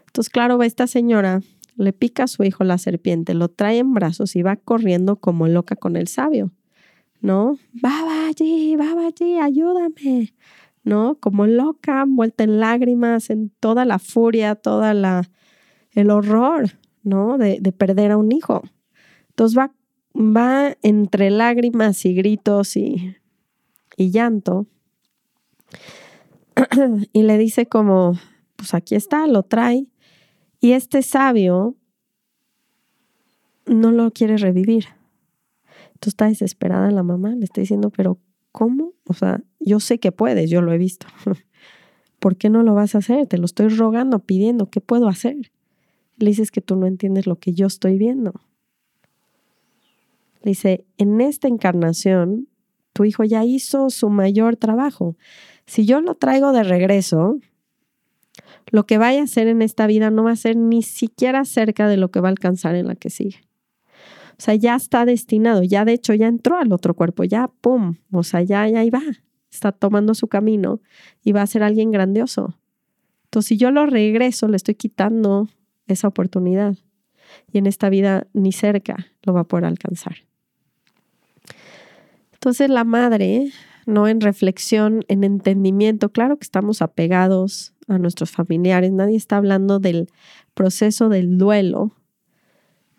Entonces, 0.07 0.29
claro, 0.29 0.57
va 0.57 0.65
esta 0.65 0.87
señora 0.87 1.41
le 1.75 1.93
pica 1.93 2.23
a 2.23 2.27
su 2.27 2.43
hijo 2.43 2.63
la 2.63 2.77
serpiente, 2.77 3.33
lo 3.33 3.49
trae 3.49 3.79
en 3.79 3.93
brazos 3.93 4.35
y 4.35 4.41
va 4.41 4.55
corriendo 4.55 5.15
como 5.15 5.47
loca 5.47 5.75
con 5.75 5.95
el 5.95 6.07
sabio, 6.07 6.51
¿no? 7.21 7.57
allí, 7.83 8.75
allí, 8.75 9.39
ayúdame, 9.39 10.33
¿no? 10.83 11.17
Como 11.19 11.47
loca, 11.47 12.05
vuelta 12.07 12.43
en 12.43 12.59
lágrimas, 12.59 13.29
en 13.29 13.51
toda 13.59 13.85
la 13.85 13.99
furia, 13.99 14.55
toda 14.55 14.93
la, 14.93 15.29
el 15.91 16.11
horror, 16.11 16.71
¿no? 17.03 17.37
De, 17.37 17.59
de 17.59 17.71
perder 17.71 18.11
a 18.11 18.17
un 18.17 18.31
hijo. 18.31 18.61
Entonces 19.29 19.57
va, 19.57 19.73
va 20.15 20.75
entre 20.81 21.29
lágrimas 21.29 22.05
y 22.05 22.13
gritos 22.13 22.75
y, 22.75 23.15
y 23.97 24.11
llanto. 24.11 24.67
y 27.13 27.23
le 27.23 27.37
dice 27.37 27.65
como, 27.65 28.13
pues 28.55 28.73
aquí 28.73 28.95
está, 28.95 29.27
lo 29.27 29.43
trae. 29.43 29.87
Y 30.59 30.73
este 30.73 31.01
sabio 31.01 31.75
no 33.65 33.91
lo 33.91 34.11
quiere 34.11 34.37
revivir. 34.37 34.85
Entonces 35.87 36.13
está 36.13 36.27
desesperada 36.27 36.91
la 36.91 37.03
mamá, 37.03 37.35
le 37.35 37.45
está 37.45 37.61
diciendo, 37.61 37.89
pero 37.89 38.19
¿cómo? 38.51 38.93
O 39.07 39.13
sea, 39.13 39.41
yo 39.59 39.79
sé 39.79 39.99
que 39.99 40.11
puedes, 40.11 40.49
yo 40.49 40.61
lo 40.61 40.73
he 40.73 40.77
visto. 40.77 41.07
¿Por 42.19 42.37
qué 42.37 42.49
no 42.49 42.63
lo 42.63 42.75
vas 42.75 42.95
a 42.95 42.99
hacer? 42.99 43.27
Te 43.27 43.37
lo 43.37 43.45
estoy 43.45 43.69
rogando, 43.69 44.19
pidiendo, 44.19 44.69
¿qué 44.69 44.81
puedo 44.81 45.07
hacer? 45.07 45.51
Le 46.21 46.29
dices 46.29 46.51
que 46.51 46.61
tú 46.61 46.75
no 46.75 46.85
entiendes 46.85 47.25
lo 47.25 47.37
que 47.37 47.53
yo 47.53 47.65
estoy 47.65 47.97
viendo. 47.97 48.33
Le 50.43 50.51
dice, 50.51 50.85
en 50.97 51.19
esta 51.19 51.47
encarnación, 51.47 52.47
tu 52.93 53.05
hijo 53.05 53.23
ya 53.23 53.43
hizo 53.43 53.89
su 53.89 54.09
mayor 54.09 54.55
trabajo. 54.55 55.15
Si 55.65 55.85
yo 55.85 55.99
lo 55.99 56.15
traigo 56.15 56.51
de 56.51 56.63
regreso, 56.63 57.39
lo 58.69 58.85
que 58.85 58.97
vaya 58.97 59.21
a 59.21 59.23
hacer 59.23 59.47
en 59.47 59.61
esta 59.61 59.87
vida 59.87 60.11
no 60.11 60.23
va 60.23 60.31
a 60.31 60.35
ser 60.35 60.57
ni 60.57 60.83
siquiera 60.83 61.43
cerca 61.43 61.87
de 61.87 61.97
lo 61.97 62.11
que 62.11 62.19
va 62.19 62.27
a 62.27 62.31
alcanzar 62.31 62.75
en 62.75 62.87
la 62.87 62.95
que 62.95 63.09
sigue. 63.09 63.37
O 64.37 64.43
sea, 64.43 64.55
ya 64.55 64.75
está 64.75 65.05
destinado, 65.05 65.63
ya 65.63 65.85
de 65.85 65.93
hecho 65.93 66.13
ya 66.13 66.27
entró 66.27 66.57
al 66.57 66.71
otro 66.71 66.95
cuerpo, 66.95 67.23
ya 67.23 67.47
pum, 67.47 67.95
o 68.11 68.23
sea, 68.23 68.41
ya, 68.41 68.67
ya 68.67 68.79
ahí 68.79 68.89
va, 68.89 69.01
está 69.51 69.71
tomando 69.71 70.15
su 70.15 70.27
camino 70.27 70.81
y 71.23 71.31
va 71.31 71.41
a 71.41 71.47
ser 71.47 71.63
alguien 71.63 71.91
grandioso. 71.91 72.57
Entonces, 73.25 73.49
si 73.49 73.57
yo 73.57 73.71
lo 73.71 73.85
regreso, 73.85 74.47
le 74.47 74.57
estoy 74.57 74.75
quitando 74.75 75.47
esa 75.93 76.07
oportunidad 76.07 76.75
y 77.51 77.57
en 77.57 77.67
esta 77.67 77.89
vida 77.89 78.27
ni 78.33 78.51
cerca 78.51 79.07
lo 79.23 79.33
va 79.33 79.41
a 79.41 79.45
poder 79.45 79.65
alcanzar. 79.65 80.15
Entonces, 82.33 82.69
la 82.69 82.83
madre, 82.83 83.51
no 83.85 84.07
en 84.07 84.21
reflexión, 84.21 85.03
en 85.07 85.23
entendimiento, 85.23 86.09
claro 86.09 86.37
que 86.37 86.43
estamos 86.43 86.81
apegados 86.81 87.73
a 87.87 87.97
nuestros 87.97 88.31
familiares, 88.31 88.91
nadie 88.91 89.17
está 89.17 89.37
hablando 89.37 89.79
del 89.79 90.09
proceso 90.53 91.09
del 91.09 91.37
duelo, 91.37 91.91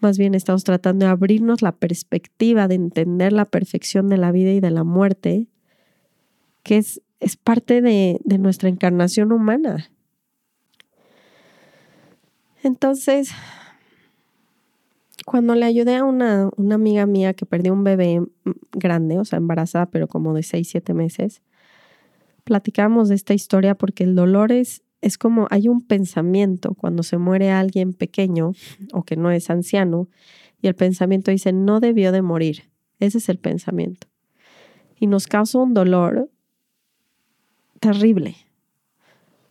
más 0.03 0.19
bien 0.19 0.35
estamos 0.35 0.65
tratando 0.65 1.07
de 1.07 1.13
abrirnos 1.13 1.63
la 1.63 1.71
perspectiva 1.71 2.67
de 2.67 2.75
entender 2.75 3.33
la 3.33 3.45
perfección 3.45 4.09
de 4.09 4.17
la 4.17 4.33
vida 4.33 4.51
y 4.51 4.59
de 4.59 4.73
la 4.73 4.83
muerte, 4.83 5.47
que 6.65 6.79
es, 6.79 7.01
es 7.21 7.37
parte 7.37 7.81
de, 7.81 8.19
de 8.25 8.39
nuestra 8.39 8.69
encarnación 8.69 9.31
humana. 9.31 9.93
Entonces, 12.63 13.33
cuando 15.27 15.55
le 15.55 15.67
ayudé 15.67 15.97
a 15.97 16.05
una, 16.05 16.51
amiga 16.73 17.07
mía 17.07 17.35
que 17.35 17.47
perdió 17.47 17.73
un 17.73 17.85
bebé 17.85 18.23
grande, 18.73 19.19
o 19.19 19.25
sea, 19.25 19.39
embarazada, 19.39 19.87
pero 19.87 20.09
como 20.09 20.35
de 20.35 20.43
6, 20.43 20.69
7 20.69 20.95
meses, 20.95 21.43
platicamos 22.45 23.09
de 23.09 23.17
esta 23.17 23.35
historia 23.35 23.75
porque 23.75 24.05
el 24.05 24.15
dolor 24.15 24.53
es, 24.53 24.83
es 25.01 25.19
como 25.19 25.47
hay 25.51 25.69
un 25.69 25.81
pensamiento 25.81 26.75
cuando 26.75 27.03
se 27.03 27.19
muere 27.19 27.51
alguien 27.51 27.93
pequeño 27.93 28.53
o 28.93 29.05
que 29.05 29.17
no 29.17 29.31
es 29.31 29.51
anciano 29.51 30.09
y 30.61 30.69
el 30.69 30.75
pensamiento 30.75 31.31
dice 31.31 31.53
no 31.53 31.81
debió 31.81 32.13
de 32.13 32.23
morir. 32.23 32.71
Ese 33.01 33.19
es 33.19 33.29
el 33.29 33.39
pensamiento. 33.39 34.07
Y 34.99 35.09
nos 35.09 35.27
causa 35.27 35.59
un 35.59 35.75
dolor 35.75 36.31
terrible. 37.81 38.37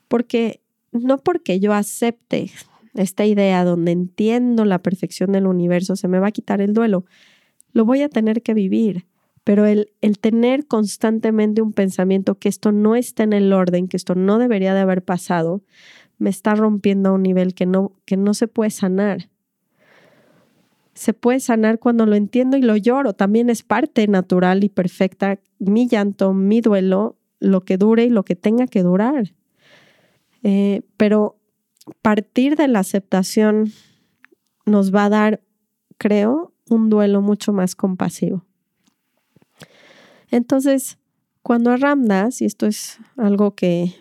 Porque 0.07 0.61
no 0.93 1.17
porque 1.17 1.59
yo 1.59 1.73
acepte 1.73 2.49
esta 2.93 3.25
idea 3.25 3.63
donde 3.63 3.91
entiendo 3.91 4.65
la 4.65 4.79
perfección 4.79 5.31
del 5.31 5.47
universo 5.47 5.95
se 5.95 6.07
me 6.07 6.19
va 6.19 6.27
a 6.27 6.31
quitar 6.31 6.61
el 6.61 6.73
duelo. 6.73 7.05
Lo 7.73 7.85
voy 7.85 8.01
a 8.01 8.09
tener 8.09 8.41
que 8.41 8.53
vivir 8.53 9.05
pero 9.43 9.65
el, 9.65 9.91
el, 10.01 10.19
tener 10.19 10.67
constantemente 10.67 11.61
un 11.61 11.73
pensamiento 11.73 12.35
que 12.35 12.47
esto 12.47 12.71
no 12.71 12.95
está 12.95 13.23
en 13.23 13.33
el 13.33 13.51
orden, 13.53 13.87
que 13.87 13.97
esto 13.97 14.13
no 14.13 14.37
debería 14.37 14.73
de 14.73 14.81
haber 14.81 15.03
pasado, 15.03 15.63
me 16.21 16.29
está 16.29 16.53
rompiendo 16.53 17.09
a 17.09 17.13
un 17.13 17.23
nivel 17.23 17.55
que 17.55 17.65
no, 17.65 17.93
que 18.05 18.17
no 18.17 18.35
se 18.35 18.47
puede 18.47 18.69
sanar. 18.69 19.29
Se 20.93 21.13
puede 21.13 21.39
sanar 21.39 21.79
cuando 21.79 22.05
lo 22.05 22.15
entiendo 22.15 22.57
y 22.57 22.61
lo 22.61 22.77
lloro. 22.77 23.13
También 23.13 23.49
es 23.49 23.63
parte 23.63 24.07
natural 24.07 24.63
y 24.63 24.69
perfecta 24.69 25.39
mi 25.57 25.87
llanto, 25.87 26.33
mi 26.33 26.61
duelo, 26.61 27.17
lo 27.39 27.61
que 27.61 27.77
dure 27.77 28.05
y 28.05 28.09
lo 28.09 28.23
que 28.23 28.35
tenga 28.35 28.67
que 28.67 28.83
durar. 28.83 29.33
Eh, 30.43 30.81
pero 30.97 31.37
partir 32.01 32.55
de 32.55 32.67
la 32.67 32.79
aceptación 32.79 33.71
nos 34.65 34.93
va 34.93 35.05
a 35.05 35.09
dar, 35.09 35.41
creo, 35.97 36.53
un 36.69 36.89
duelo 36.89 37.21
mucho 37.21 37.53
más 37.53 37.75
compasivo. 37.75 38.45
Entonces, 40.29 40.97
cuando 41.43 41.71
a 41.71 41.77
Ramdas, 41.77 42.41
y 42.41 42.45
esto 42.45 42.65
es 42.67 42.99
algo 43.17 43.55
que, 43.55 43.95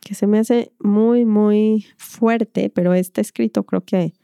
que 0.00 0.14
se 0.14 0.26
me 0.26 0.38
hace 0.38 0.72
muy, 0.78 1.24
muy 1.24 1.86
fuerte, 1.96 2.70
pero 2.70 2.94
está 2.94 3.20
escrito 3.20 3.64
creo 3.64 3.84
que 3.84 4.14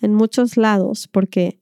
en 0.00 0.14
muchos 0.14 0.56
lados, 0.56 1.08
porque 1.08 1.58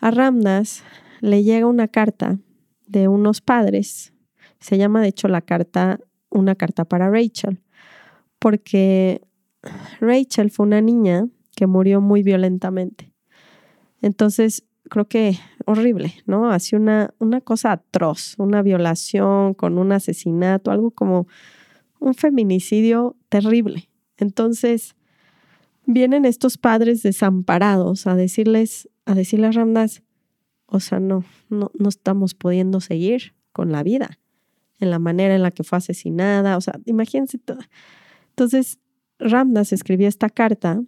A 0.00 0.10
Ramdas 0.10 0.82
le 1.20 1.42
llega 1.42 1.66
una 1.66 1.88
carta 1.88 2.38
de 2.86 3.08
unos 3.08 3.40
padres. 3.40 4.12
Se 4.60 4.78
llama 4.78 5.02
de 5.02 5.08
hecho 5.08 5.28
la 5.28 5.42
carta 5.42 6.00
una 6.30 6.54
carta 6.54 6.84
para 6.84 7.10
Rachel, 7.10 7.60
porque 8.38 9.22
Rachel 10.00 10.50
fue 10.50 10.66
una 10.66 10.80
niña 10.80 11.28
que 11.56 11.66
murió 11.66 12.00
muy 12.00 12.22
violentamente. 12.22 13.12
Entonces, 14.00 14.64
creo 14.88 15.06
que 15.06 15.38
horrible, 15.66 16.14
¿no? 16.26 16.50
Así 16.50 16.76
una, 16.76 17.14
una 17.18 17.40
cosa 17.40 17.72
atroz, 17.72 18.34
una 18.38 18.62
violación 18.62 19.54
con 19.54 19.78
un 19.78 19.92
asesinato, 19.92 20.70
algo 20.70 20.90
como 20.90 21.26
un 22.00 22.14
feminicidio 22.14 23.16
terrible. 23.28 23.90
Entonces, 24.16 24.94
vienen 25.84 26.24
estos 26.24 26.58
padres 26.58 27.02
desamparados 27.02 28.06
a 28.06 28.14
decirles, 28.14 28.88
a 29.04 29.14
decirle 29.14 29.48
a 29.48 29.52
Ramdas, 29.52 30.02
o 30.66 30.80
sea, 30.80 31.00
no, 31.00 31.24
no, 31.48 31.70
no 31.78 31.88
estamos 31.88 32.34
pudiendo 32.34 32.80
seguir 32.80 33.34
con 33.52 33.72
la 33.72 33.82
vida 33.82 34.18
en 34.80 34.90
la 34.90 34.98
manera 34.98 35.34
en 35.34 35.42
la 35.42 35.50
que 35.50 35.64
fue 35.64 35.78
asesinada, 35.78 36.56
o 36.56 36.60
sea, 36.60 36.78
imagínense 36.84 37.38
todo. 37.38 37.58
Entonces, 38.38 38.78
Ramdas 39.18 39.72
escribió 39.72 40.06
esta 40.06 40.30
carta 40.30 40.80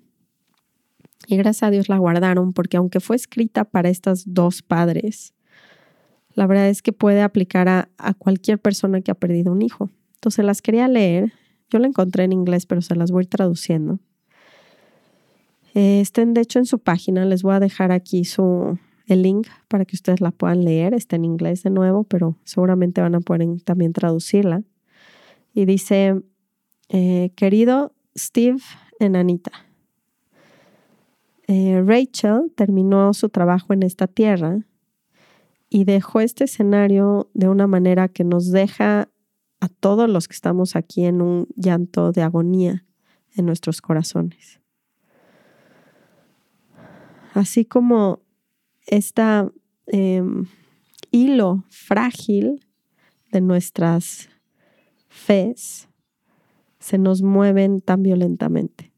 y 1.26 1.36
gracias 1.36 1.64
a 1.64 1.70
Dios 1.72 1.88
la 1.88 1.98
guardaron 1.98 2.52
porque 2.52 2.76
aunque 2.76 3.00
fue 3.00 3.16
escrita 3.16 3.64
para 3.64 3.88
estos 3.88 4.22
dos 4.32 4.62
padres, 4.62 5.34
la 6.34 6.46
verdad 6.46 6.68
es 6.68 6.80
que 6.80 6.92
puede 6.92 7.22
aplicar 7.22 7.68
a, 7.68 7.88
cualquier 8.18 8.60
persona 8.60 9.00
que 9.00 9.10
ha 9.10 9.16
perdido 9.16 9.50
un 9.50 9.62
hijo. 9.62 9.90
Entonces 10.14 10.44
las 10.44 10.62
quería 10.62 10.86
leer. 10.86 11.32
Yo 11.70 11.80
la 11.80 11.88
encontré 11.88 12.22
en 12.22 12.32
inglés, 12.32 12.66
pero 12.66 12.82
se 12.82 12.94
las 12.94 13.10
voy 13.10 13.26
traduciendo. 13.26 13.98
Eh, 15.74 16.00
estén 16.00 16.34
de 16.34 16.42
hecho 16.42 16.60
en 16.60 16.66
su 16.66 16.78
página. 16.78 17.24
Les 17.24 17.42
voy 17.42 17.54
a 17.54 17.60
dejar 17.60 17.90
aquí 17.90 18.24
su, 18.24 18.78
el 19.08 19.22
link 19.22 19.48
para 19.66 19.84
que 19.84 19.96
ustedes 19.96 20.20
la 20.20 20.30
puedan 20.30 20.64
leer. 20.64 20.94
Está 20.94 21.16
en 21.16 21.24
inglés 21.24 21.64
de 21.64 21.70
nuevo, 21.70 22.04
pero 22.04 22.36
seguramente 22.44 23.00
van 23.00 23.16
a 23.16 23.20
poder 23.20 23.60
también 23.64 23.92
traducirla. 23.92 24.62
Y 25.52 25.64
dice, 25.64 26.22
eh, 26.92 27.30
querido 27.36 27.92
Steve 28.18 28.58
en 28.98 29.14
Anita, 29.14 29.52
eh, 31.46 31.82
Rachel 31.84 32.52
terminó 32.56 33.14
su 33.14 33.28
trabajo 33.28 33.72
en 33.72 33.84
esta 33.84 34.08
tierra 34.08 34.66
y 35.68 35.84
dejó 35.84 36.20
este 36.20 36.44
escenario 36.44 37.30
de 37.32 37.48
una 37.48 37.68
manera 37.68 38.08
que 38.08 38.24
nos 38.24 38.50
deja 38.50 39.08
a 39.60 39.68
todos 39.68 40.10
los 40.10 40.26
que 40.26 40.34
estamos 40.34 40.74
aquí 40.74 41.04
en 41.04 41.22
un 41.22 41.46
llanto 41.54 42.10
de 42.10 42.22
agonía 42.22 42.84
en 43.36 43.46
nuestros 43.46 43.80
corazones. 43.80 44.60
Así 47.34 47.64
como 47.64 48.20
este 48.86 49.22
hilo 51.12 51.64
frágil 51.68 52.66
de 53.30 53.40
nuestras 53.40 54.28
fes 55.08 55.89
se 56.80 56.98
nos 56.98 57.22
mueven 57.22 57.80
tan 57.80 58.02
violentamente 58.02 58.90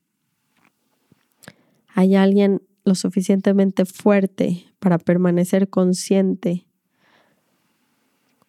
hay 1.95 2.15
alguien 2.15 2.63
lo 2.85 2.95
suficientemente 2.95 3.85
fuerte 3.85 4.67
para 4.79 4.99
permanecer 4.99 5.69
consciente 5.69 6.67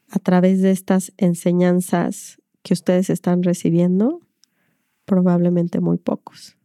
a 0.09 0.19
través 0.19 0.61
de 0.61 0.71
estas 0.71 1.11
enseñanzas 1.17 2.41
que 2.61 2.73
ustedes 2.73 3.09
están 3.09 3.43
recibiendo? 3.43 4.21
Probablemente 5.05 5.81
muy 5.81 5.97
pocos. 5.97 6.55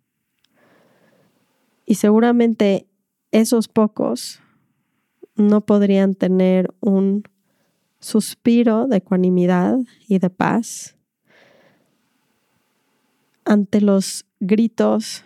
Y 1.85 1.97
seguramente 1.97 2.87
esos 3.33 3.69
pocos 3.69 4.41
no 5.35 5.63
podrían 5.63 6.15
tener 6.15 6.73
un 6.81 7.25
suspiro 7.99 8.87
de 8.87 8.99
ecuanimidad 8.99 9.79
y 10.07 10.19
de 10.19 10.31
paz 10.31 10.97
ante 13.49 13.81
los 13.81 14.27
gritos 14.41 15.25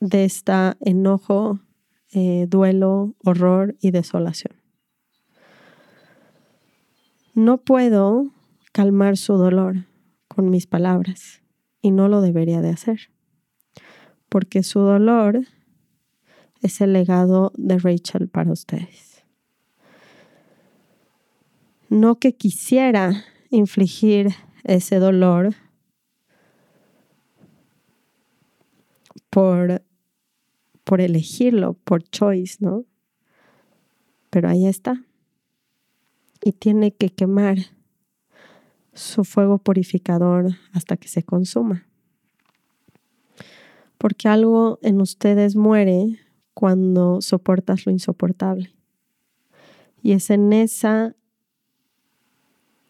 de 0.00 0.24
esta 0.24 0.76
enojo, 0.80 1.60
eh, 2.12 2.46
duelo, 2.48 3.14
horror 3.24 3.76
y 3.80 3.92
desolación. 3.92 4.56
No 7.32 7.58
puedo 7.58 8.32
calmar 8.72 9.16
su 9.16 9.34
dolor 9.34 9.86
con 10.26 10.50
mis 10.50 10.66
palabras 10.66 11.42
y 11.80 11.92
no 11.92 12.08
lo 12.08 12.20
debería 12.22 12.60
de 12.60 12.70
hacer, 12.70 13.12
porque 14.28 14.64
su 14.64 14.80
dolor 14.80 15.42
es 16.60 16.80
el 16.80 16.92
legado 16.92 17.52
de 17.56 17.78
Rachel 17.78 18.28
para 18.28 18.50
ustedes. 18.50 19.24
No 21.88 22.18
que 22.18 22.34
quisiera 22.34 23.12
infligir 23.50 24.30
ese 24.64 24.96
dolor 24.96 25.54
por 29.30 29.82
por 30.90 31.00
elegirlo, 31.00 31.74
por 31.84 32.02
choice, 32.02 32.56
¿no? 32.60 32.84
Pero 34.28 34.48
ahí 34.48 34.66
está. 34.66 35.04
Y 36.42 36.52
tiene 36.52 36.92
que 36.92 37.10
quemar 37.10 37.58
su 38.92 39.24
fuego 39.24 39.58
purificador 39.58 40.56
hasta 40.72 40.96
que 40.96 41.08
se 41.08 41.22
consuma. 41.22 41.86
Porque 43.98 44.28
algo 44.28 44.78
en 44.82 45.00
ustedes 45.00 45.54
muere 45.54 46.18
cuando 46.54 47.20
soportas 47.20 47.86
lo 47.86 47.92
insoportable. 47.92 48.74
Y 50.02 50.12
es 50.12 50.30
en 50.30 50.52
esa 50.52 51.14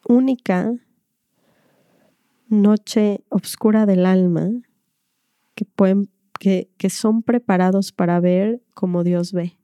única 0.07 0.73
noche 2.47 3.23
oscura 3.29 3.85
del 3.85 4.05
alma 4.05 4.49
que 5.53 5.65
pueden 5.65 6.09
que, 6.41 6.89
son 6.89 7.21
preparados 7.21 7.91
para 7.91 8.19
ver 8.19 8.63
como 8.73 9.03
Dios 9.03 9.31
ve 9.31 9.59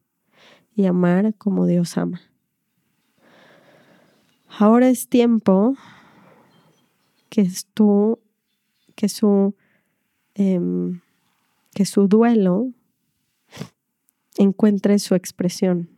y 0.76 0.86
amar 0.86 1.34
como 1.34 1.66
Dios 1.66 1.98
ama. 1.98 2.22
Ahora 4.48 4.88
es 4.88 5.10
tiempo 5.10 5.76
que 7.30 7.50
tú, 7.74 8.20
que 8.96 9.10
su, 9.10 9.56
em, 10.36 11.02
que 11.74 11.86
su 11.86 12.08
duelo 12.08 12.72
encuentre 14.38 15.00
su 15.00 15.16
expresión. 15.16 15.90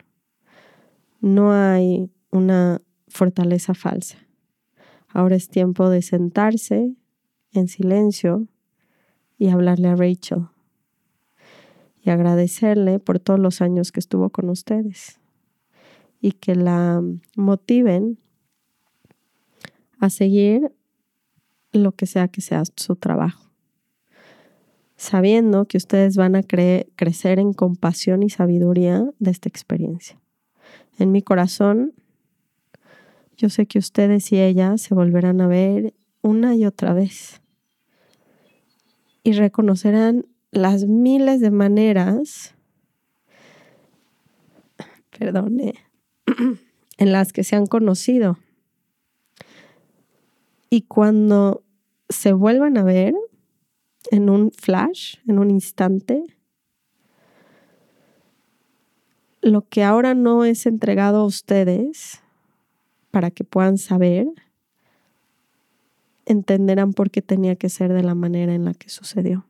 No 1.20 1.52
hay 1.52 2.10
una 2.32 2.82
fortaleza 3.10 3.74
falsa. 3.74 4.18
Ahora 5.10 5.36
es 5.36 5.50
tiempo 5.50 5.90
de 5.90 6.02
sentarse 6.02 6.96
en 7.52 7.68
silencio 7.68 8.48
y 9.38 9.50
hablarle 9.50 9.90
a 9.90 9.96
Rachel 9.98 10.48
agradecerle 12.12 13.00
por 13.00 13.20
todos 13.20 13.40
los 13.40 13.62
años 13.62 13.92
que 13.92 14.00
estuvo 14.00 14.30
con 14.30 14.50
ustedes 14.50 15.20
y 16.22 16.34
que 16.34 16.56
la 16.56 17.02
motiven 17.36 18.18
a 20.00 20.10
seguir 20.10 20.72
lo 21.72 21.92
que 21.92 22.06
sea 22.06 22.28
que 22.28 22.42
sea 22.42 22.64
su 22.76 22.96
trabajo, 22.96 23.52
sabiendo 24.96 25.66
que 25.66 25.78
ustedes 25.78 26.16
van 26.16 26.36
a 26.36 26.44
crecer 26.44 27.40
en 27.40 27.54
compasión 27.54 28.24
y 28.24 28.30
sabiduría 28.30 29.10
de 29.20 29.32
esta 29.32 29.50
experiencia. 29.50 30.20
En 30.98 31.12
mi 31.12 31.22
corazón, 31.22 31.94
yo 33.38 33.50
sé 33.50 33.66
que 33.68 33.80
ustedes 33.80 34.32
y 34.32 34.40
ella 34.40 34.78
se 34.78 34.94
volverán 34.94 35.42
a 35.42 35.48
ver 35.48 35.94
una 36.22 36.56
y 36.56 36.66
otra 36.66 36.94
vez 36.94 37.42
y 39.24 39.34
reconocerán 39.34 40.26
las 40.52 40.86
miles 40.86 41.42
de 41.42 41.52
maneras, 41.52 42.56
perdone, 45.18 45.76
en 46.98 47.12
las 47.12 47.34
que 47.34 47.44
se 47.44 47.56
han 47.56 47.66
conocido. 47.66 48.38
Y 50.70 50.84
cuando 50.84 51.64
se 52.10 52.34
vuelvan 52.34 52.78
a 52.78 52.84
ver 52.84 53.14
en 54.12 54.30
un 54.30 54.52
flash, 54.52 55.18
en 55.28 55.40
un 55.40 55.52
instante, 55.52 56.24
lo 59.42 59.68
que 59.68 59.84
ahora 59.84 60.14
no 60.14 60.46
es 60.46 60.66
entregado 60.66 61.20
a 61.20 61.26
ustedes 61.26 62.22
para 63.12 63.32
que 63.32 63.44
puedan 63.44 63.78
saber, 63.78 64.28
entenderán 66.26 66.94
por 66.94 67.10
qué 67.10 67.22
tenía 67.22 67.56
que 67.56 67.70
ser 67.70 67.92
de 67.94 68.04
la 68.04 68.16
manera 68.16 68.54
en 68.54 68.66
la 68.66 68.74
que 68.74 68.90
sucedió. 68.90 69.49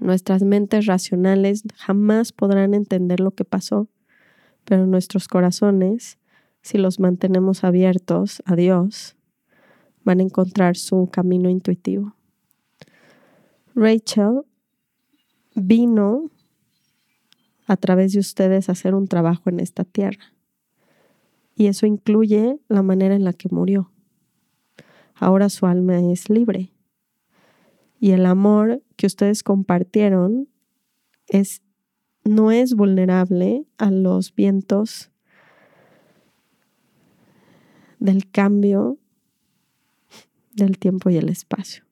Nuestras 0.00 0.42
mentes 0.42 0.86
racionales 0.86 1.62
jamás 1.76 2.32
podrán 2.32 2.74
entender 2.74 3.20
lo 3.20 3.32
que 3.32 3.44
pasó, 3.44 3.88
pero 4.64 4.86
nuestros 4.86 5.28
corazones, 5.28 6.18
si 6.62 6.78
los 6.78 7.00
mantenemos 7.00 7.64
abiertos 7.64 8.42
a 8.46 8.56
Dios, 8.56 9.16
van 10.04 10.20
a 10.20 10.22
encontrar 10.22 10.76
su 10.76 11.08
camino 11.10 11.48
intuitivo. 11.48 12.14
Rachel 13.74 14.42
vino 15.54 16.30
a 17.66 17.76
través 17.76 18.12
de 18.12 18.20
ustedes 18.20 18.68
hacer 18.68 18.94
un 18.94 19.06
trabajo 19.06 19.48
en 19.48 19.60
esta 19.60 19.84
tierra. 19.84 20.34
Y 21.54 21.66
eso 21.66 21.86
incluye 21.86 22.58
la 22.68 22.82
manera 22.82 23.14
en 23.14 23.24
la 23.24 23.32
que 23.32 23.48
murió. 23.50 23.90
Ahora 25.14 25.48
su 25.48 25.66
alma 25.66 26.00
es 26.00 26.28
libre. 26.28 26.71
Y 28.02 28.10
el 28.10 28.26
amor 28.26 28.82
que 28.96 29.06
ustedes 29.06 29.44
compartieron 29.44 30.48
es, 31.28 31.62
no 32.24 32.50
es 32.50 32.74
vulnerable 32.74 33.64
a 33.78 33.92
los 33.92 34.34
vientos 34.34 35.12
del 38.00 38.28
cambio 38.28 38.98
del 40.52 40.78
tiempo 40.78 41.10
y 41.10 41.16
el 41.16 41.28
espacio. 41.28 41.84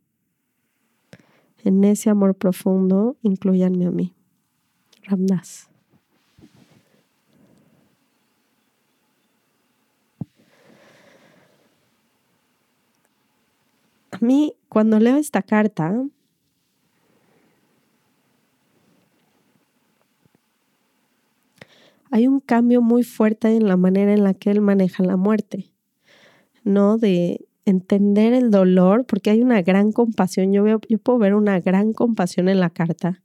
En 1.63 1.85
ese 1.85 2.11
amor 2.11 2.35
profundo, 2.35 3.17
incluyanme 3.23 3.87
a 3.87 3.93
mí. 3.93 4.13
Ramdas. 5.05 5.70
Mí, 14.21 14.55
cuando 14.69 14.99
leo 14.99 15.17
esta 15.17 15.43
carta, 15.43 16.05
hay 22.11 22.27
un 22.27 22.41
cambio 22.41 22.83
muy 22.83 23.03
fuerte 23.03 23.57
en 23.57 23.67
la 23.69 23.77
manera 23.77 24.13
en 24.13 24.25
la 24.25 24.35
que 24.35 24.51
él 24.51 24.61
maneja 24.61 25.03
la 25.03 25.17
muerte, 25.17 25.71
¿no? 26.65 26.99
De 26.99 27.47
entender 27.65 28.33
el 28.33 28.51
dolor, 28.51 29.05
porque 29.07 29.31
hay 29.31 29.43
una 29.43 29.63
gran 29.63 29.93
compasión. 29.93 30.53
Yo, 30.53 30.63
veo, 30.63 30.81
yo 30.89 30.99
puedo 30.99 31.19
ver 31.19 31.35
una 31.35 31.61
gran 31.61 31.93
compasión 31.93 32.49
en 32.49 32.61
la 32.61 32.71
carta, 32.71 33.23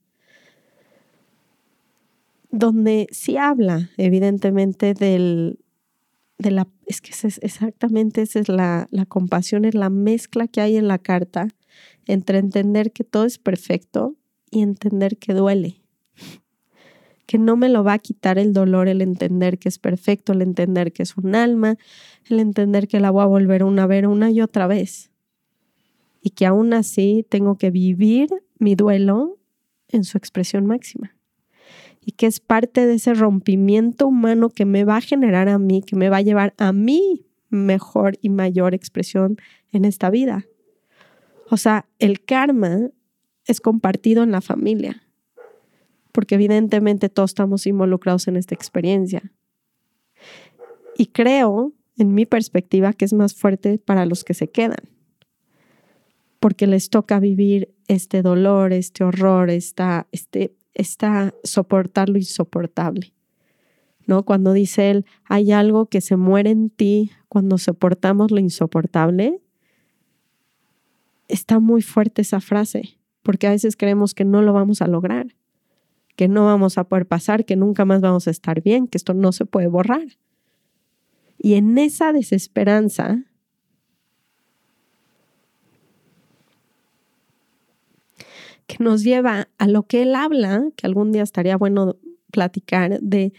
donde 2.52 3.08
sí 3.12 3.38
habla, 3.38 3.90
evidentemente, 3.98 4.94
del, 4.94 5.60
de 6.38 6.52
la, 6.52 6.68
es 6.86 7.02
que 7.02 7.12
es 7.12 7.40
exactamente 7.42 8.22
esa 8.22 8.40
es 8.40 8.50
la, 8.50 8.88
la 8.92 9.06
compasión, 9.06 9.66
es 9.66 9.76
la 9.76 9.90
mezcla 9.90 10.48
que 10.48 10.62
hay 10.62 10.78
en 10.78 10.88
la 10.88 11.00
carta 11.00 11.48
entre 12.06 12.38
entender 12.38 12.92
que 12.92 13.04
todo 13.04 13.26
es 13.26 13.38
perfecto 13.38 14.16
y 14.52 14.62
entender 14.62 15.18
que 15.18 15.34
duele 15.34 15.82
que 17.26 17.38
no 17.38 17.56
me 17.56 17.70
lo 17.70 17.84
va 17.84 17.94
a 17.94 18.00
quitar 18.00 18.38
el 18.38 18.54
dolor, 18.54 18.88
el 18.88 19.02
entender 19.02 19.58
que 19.58 19.70
es 19.70 19.80
perfecto, 19.80 20.34
el 20.34 20.42
entender 20.42 20.94
que 20.94 21.04
es 21.04 21.18
un 21.18 21.36
alma, 21.36 21.78
el 22.30 22.40
entender 22.40 22.88
que 22.88 23.00
la 23.00 23.12
voy 23.12 23.24
a 23.24 23.28
volver 23.28 23.64
a 23.64 23.88
ver 23.88 24.08
una 24.08 24.32
y 24.32 24.42
otra 24.42 24.68
vez. 24.68 25.12
Y 26.22 26.32
que 26.32 26.46
aún 26.46 26.74
así 26.74 27.26
tengo 27.30 27.58
que 27.58 27.72
vivir 27.72 28.30
mi 28.58 28.76
duelo 28.76 29.38
en 29.90 30.04
su 30.04 30.18
expresión 30.18 30.66
máxima. 30.66 31.15
Y 32.06 32.12
que 32.12 32.28
es 32.28 32.40
parte 32.40 32.86
de 32.86 32.94
ese 32.94 33.14
rompimiento 33.14 34.08
humano 34.08 34.50
que 34.50 34.66
me 34.66 34.86
va 34.86 34.98
a 34.98 35.02
generar 35.02 35.50
a 35.50 35.58
mí, 35.58 35.82
que 35.82 35.96
me 35.96 36.10
va 36.10 36.18
a 36.18 36.22
llevar 36.22 36.54
a 36.58 36.72
mi 36.72 37.26
mejor 37.50 38.18
y 38.22 38.30
mayor 38.30 38.74
expresión 38.74 39.38
en 39.72 39.86
esta 39.86 40.10
vida. 40.10 40.46
O 41.50 41.58
sea, 41.58 41.88
el 42.00 42.24
karma 42.24 42.90
es 43.46 43.60
compartido 43.60 44.24
en 44.24 44.32
la 44.32 44.42
familia 44.42 45.06
porque 46.16 46.36
evidentemente 46.36 47.10
todos 47.10 47.32
estamos 47.32 47.68
involucrados 47.68 48.30
en 48.30 48.38
esta 48.38 48.56
experiencia. 48.56 49.34
Y 50.98 51.08
creo, 51.08 51.74
en 51.98 52.14
mi 52.14 52.26
perspectiva, 52.26 52.94
que 52.94 53.04
es 53.04 53.12
más 53.12 53.36
fuerte 53.36 53.80
para 53.80 54.06
los 54.06 54.24
que 54.24 54.34
se 54.34 54.50
quedan, 54.50 54.80
porque 56.40 56.68
les 56.68 56.90
toca 56.90 57.20
vivir 57.20 57.76
este 57.90 58.22
dolor, 58.22 58.72
este 58.72 59.04
horror, 59.04 59.50
esta, 59.50 60.08
este, 60.14 60.56
esta 60.76 61.34
soportar 61.44 62.10
lo 62.10 62.18
insoportable. 62.18 63.14
¿No? 64.08 64.24
Cuando 64.24 64.54
dice 64.54 64.92
él, 64.92 65.06
hay 65.24 65.52
algo 65.52 65.88
que 65.88 66.00
se 66.00 66.16
muere 66.16 66.52
en 66.52 66.70
ti 66.70 67.12
cuando 67.28 67.58
soportamos 67.58 68.30
lo 68.30 68.40
insoportable, 68.40 69.42
está 71.28 71.60
muy 71.60 71.82
fuerte 71.82 72.22
esa 72.22 72.40
frase, 72.40 73.00
porque 73.24 73.48
a 73.48 73.50
veces 73.50 73.76
creemos 73.76 74.14
que 74.14 74.24
no 74.24 74.44
lo 74.44 74.54
vamos 74.54 74.84
a 74.84 74.88
lograr 74.88 75.36
que 76.16 76.28
no 76.28 76.46
vamos 76.46 76.78
a 76.78 76.86
poder 76.86 77.06
pasar, 77.06 77.46
que 77.46 77.56
nunca 77.56 77.86
más 77.86 78.02
vamos 78.02 78.28
a 78.28 78.32
estar 78.32 78.62
bien, 78.62 78.88
que 78.88 78.98
esto 78.98 79.14
no 79.14 79.32
se 79.32 79.46
puede 79.46 79.68
borrar. 79.68 80.18
Y 81.38 81.56
en 81.56 81.78
esa 81.78 82.14
desesperanza, 82.14 83.24
que 88.66 88.75
nos 88.86 89.04
lleva 89.04 89.50
a 89.58 89.68
lo 89.68 89.84
que 89.84 90.04
él 90.04 90.16
habla, 90.16 90.70
que 90.78 90.86
algún 90.88 91.12
día 91.12 91.24
estaría 91.24 91.58
bueno 91.58 91.98
platicar, 92.32 93.00
de 93.02 93.34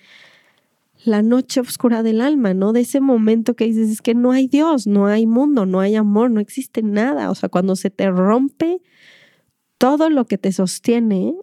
la 1.05 1.23
noche 1.23 1.61
oscura 1.61 2.03
del 2.03 2.21
alma, 2.21 2.53
¿no? 2.53 2.73
De 2.73 2.81
ese 2.81 3.01
momento 3.01 3.55
que 3.55 3.67
dices, 3.67 3.91
es 3.91 4.03
que 4.03 4.15
no 4.15 4.33
hay 4.33 4.49
Dios, 4.49 4.87
no 4.87 5.07
hay 5.07 5.25
mundo, 5.25 5.65
no 5.65 5.79
hay 5.81 5.95
amor, 5.95 6.31
no 6.31 6.41
existe 6.41 6.83
nada. 6.83 7.31
O 7.31 7.35
sea, 7.35 7.49
cuando 7.49 7.77
se 7.77 7.91
te 7.91 8.11
rompe 8.11 8.83
todo 9.79 10.11
lo 10.11 10.27
que 10.27 10.37
te 10.37 10.51
sostiene, 10.51 11.35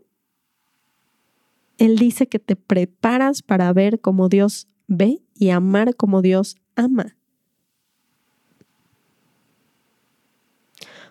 él 1.77 1.97
dice 1.97 2.27
que 2.27 2.39
te 2.39 2.55
preparas 2.55 3.41
para 3.41 3.71
ver 3.71 4.01
como 4.01 4.27
Dios 4.27 4.67
ve 4.87 5.21
y 5.33 5.49
amar 5.49 5.95
como 5.95 6.21
Dios 6.21 6.57
ama. 6.75 7.15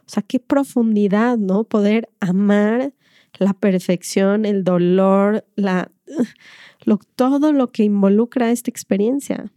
O 0.06 0.08
sea, 0.08 0.22
qué 0.22 0.40
profundidad, 0.40 1.38
¿no? 1.38 1.64
Poder 1.64 2.08
amar 2.20 2.92
la 3.38 3.54
perfección, 3.54 4.44
el 4.44 4.64
dolor, 4.64 5.44
la, 5.56 5.90
todo 7.16 7.52
lo 7.52 7.70
que 7.70 7.84
involucra 7.84 8.50
esta 8.50 8.70
experiencia. 8.70 9.52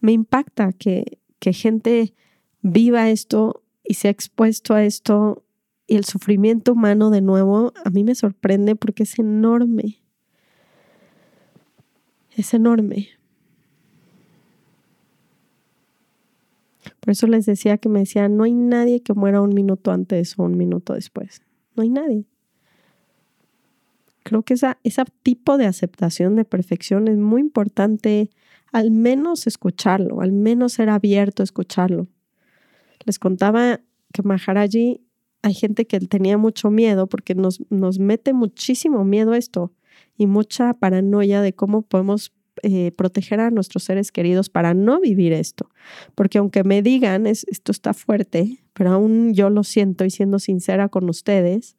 Me 0.00 0.12
impacta 0.12 0.72
que, 0.72 1.18
que 1.38 1.52
gente 1.52 2.14
viva 2.62 3.10
esto 3.10 3.62
y 3.84 3.94
se 3.94 4.08
ha 4.08 4.10
expuesto 4.10 4.74
a 4.74 4.84
esto 4.84 5.44
y 5.86 5.96
el 5.96 6.04
sufrimiento 6.04 6.72
humano, 6.72 7.10
de 7.10 7.20
nuevo, 7.20 7.72
a 7.84 7.90
mí 7.90 8.02
me 8.02 8.14
sorprende 8.14 8.74
porque 8.74 9.04
es 9.04 9.18
enorme. 9.18 10.02
Es 12.36 12.54
enorme. 12.54 13.15
Por 17.06 17.12
eso 17.12 17.28
les 17.28 17.46
decía 17.46 17.78
que 17.78 17.88
me 17.88 18.00
decían, 18.00 18.36
no 18.36 18.42
hay 18.42 18.52
nadie 18.52 19.00
que 19.00 19.14
muera 19.14 19.40
un 19.40 19.54
minuto 19.54 19.92
antes 19.92 20.36
o 20.36 20.42
un 20.42 20.56
minuto 20.56 20.92
después. 20.92 21.40
No 21.76 21.84
hay 21.84 21.88
nadie. 21.88 22.24
Creo 24.24 24.42
que 24.42 24.54
ese 24.54 25.04
tipo 25.22 25.56
de 25.56 25.66
aceptación 25.66 26.34
de 26.34 26.44
perfección 26.44 27.06
es 27.06 27.16
muy 27.16 27.42
importante, 27.42 28.28
al 28.72 28.90
menos 28.90 29.46
escucharlo, 29.46 30.20
al 30.20 30.32
menos 30.32 30.72
ser 30.72 30.90
abierto 30.90 31.44
a 31.44 31.44
escucharlo. 31.44 32.08
Les 33.04 33.20
contaba 33.20 33.82
que 34.12 34.22
Maharaji 34.24 35.00
hay 35.42 35.54
gente 35.54 35.86
que 35.86 36.00
tenía 36.00 36.38
mucho 36.38 36.72
miedo 36.72 37.06
porque 37.06 37.36
nos, 37.36 37.62
nos 37.70 38.00
mete 38.00 38.32
muchísimo 38.32 39.04
miedo 39.04 39.34
esto 39.34 39.72
y 40.18 40.26
mucha 40.26 40.74
paranoia 40.74 41.40
de 41.40 41.52
cómo 41.52 41.82
podemos 41.82 42.32
eh, 42.62 42.92
proteger 42.96 43.40
a 43.40 43.50
nuestros 43.50 43.84
seres 43.84 44.12
queridos 44.12 44.50
para 44.50 44.74
no 44.74 45.00
vivir 45.00 45.32
esto. 45.32 45.70
Porque 46.14 46.38
aunque 46.38 46.64
me 46.64 46.82
digan, 46.82 47.26
es, 47.26 47.44
esto 47.48 47.72
está 47.72 47.94
fuerte, 47.94 48.58
pero 48.72 48.90
aún 48.92 49.34
yo 49.34 49.50
lo 49.50 49.64
siento 49.64 50.04
y 50.04 50.10
siendo 50.10 50.38
sincera 50.38 50.88
con 50.88 51.08
ustedes, 51.08 51.76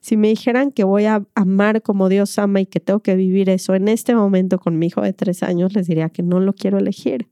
si 0.00 0.16
me 0.16 0.28
dijeran 0.28 0.72
que 0.72 0.84
voy 0.84 1.04
a 1.04 1.26
amar 1.34 1.82
como 1.82 2.08
Dios 2.08 2.38
ama 2.38 2.60
y 2.60 2.66
que 2.66 2.80
tengo 2.80 3.00
que 3.00 3.16
vivir 3.16 3.50
eso 3.50 3.74
en 3.74 3.88
este 3.88 4.14
momento 4.14 4.58
con 4.58 4.78
mi 4.78 4.86
hijo 4.86 5.02
de 5.02 5.12
tres 5.12 5.42
años, 5.42 5.74
les 5.74 5.86
diría 5.86 6.08
que 6.08 6.22
no 6.22 6.40
lo 6.40 6.54
quiero 6.54 6.78
elegir. 6.78 7.28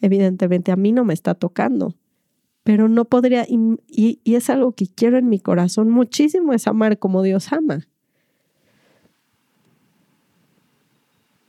Evidentemente 0.00 0.72
a 0.72 0.76
mí 0.76 0.92
no 0.92 1.04
me 1.04 1.14
está 1.14 1.34
tocando 1.34 1.94
pero 2.66 2.88
no 2.88 3.04
podría, 3.04 3.46
y, 3.48 4.18
es 4.24 4.50
algo 4.50 4.72
que 4.72 4.88
quiero 4.88 5.18
en 5.18 5.28
mi 5.28 5.38
corazón 5.38 5.88
muchísimo, 5.88 6.52
es 6.52 6.66
amar 6.66 6.98
como 6.98 7.22
Dios 7.22 7.52
ama. 7.52 7.86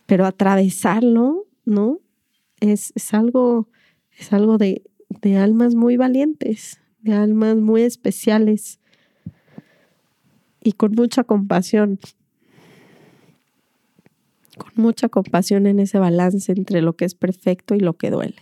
Pero 0.07 0.25
atravesarlo, 0.25 1.45
¿no? 1.65 1.99
Es, 2.59 2.91
es 2.95 3.13
algo, 3.13 3.69
es 4.17 4.33
algo 4.33 4.57
de, 4.57 4.81
de 5.21 5.37
almas 5.37 5.75
muy 5.75 5.95
valientes, 5.95 6.79
de 7.01 7.13
almas 7.13 7.55
muy 7.57 7.83
especiales 7.83 8.79
y 10.63 10.73
con 10.73 10.93
mucha 10.93 11.23
compasión. 11.23 11.99
Con 14.57 14.71
mucha 14.75 15.07
compasión 15.07 15.67
en 15.67 15.79
ese 15.79 15.99
balance 15.99 16.51
entre 16.51 16.81
lo 16.81 16.95
que 16.95 17.05
es 17.05 17.13
perfecto 17.13 17.75
y 17.75 17.79
lo 17.79 17.93
que 17.93 18.09
duele. 18.09 18.35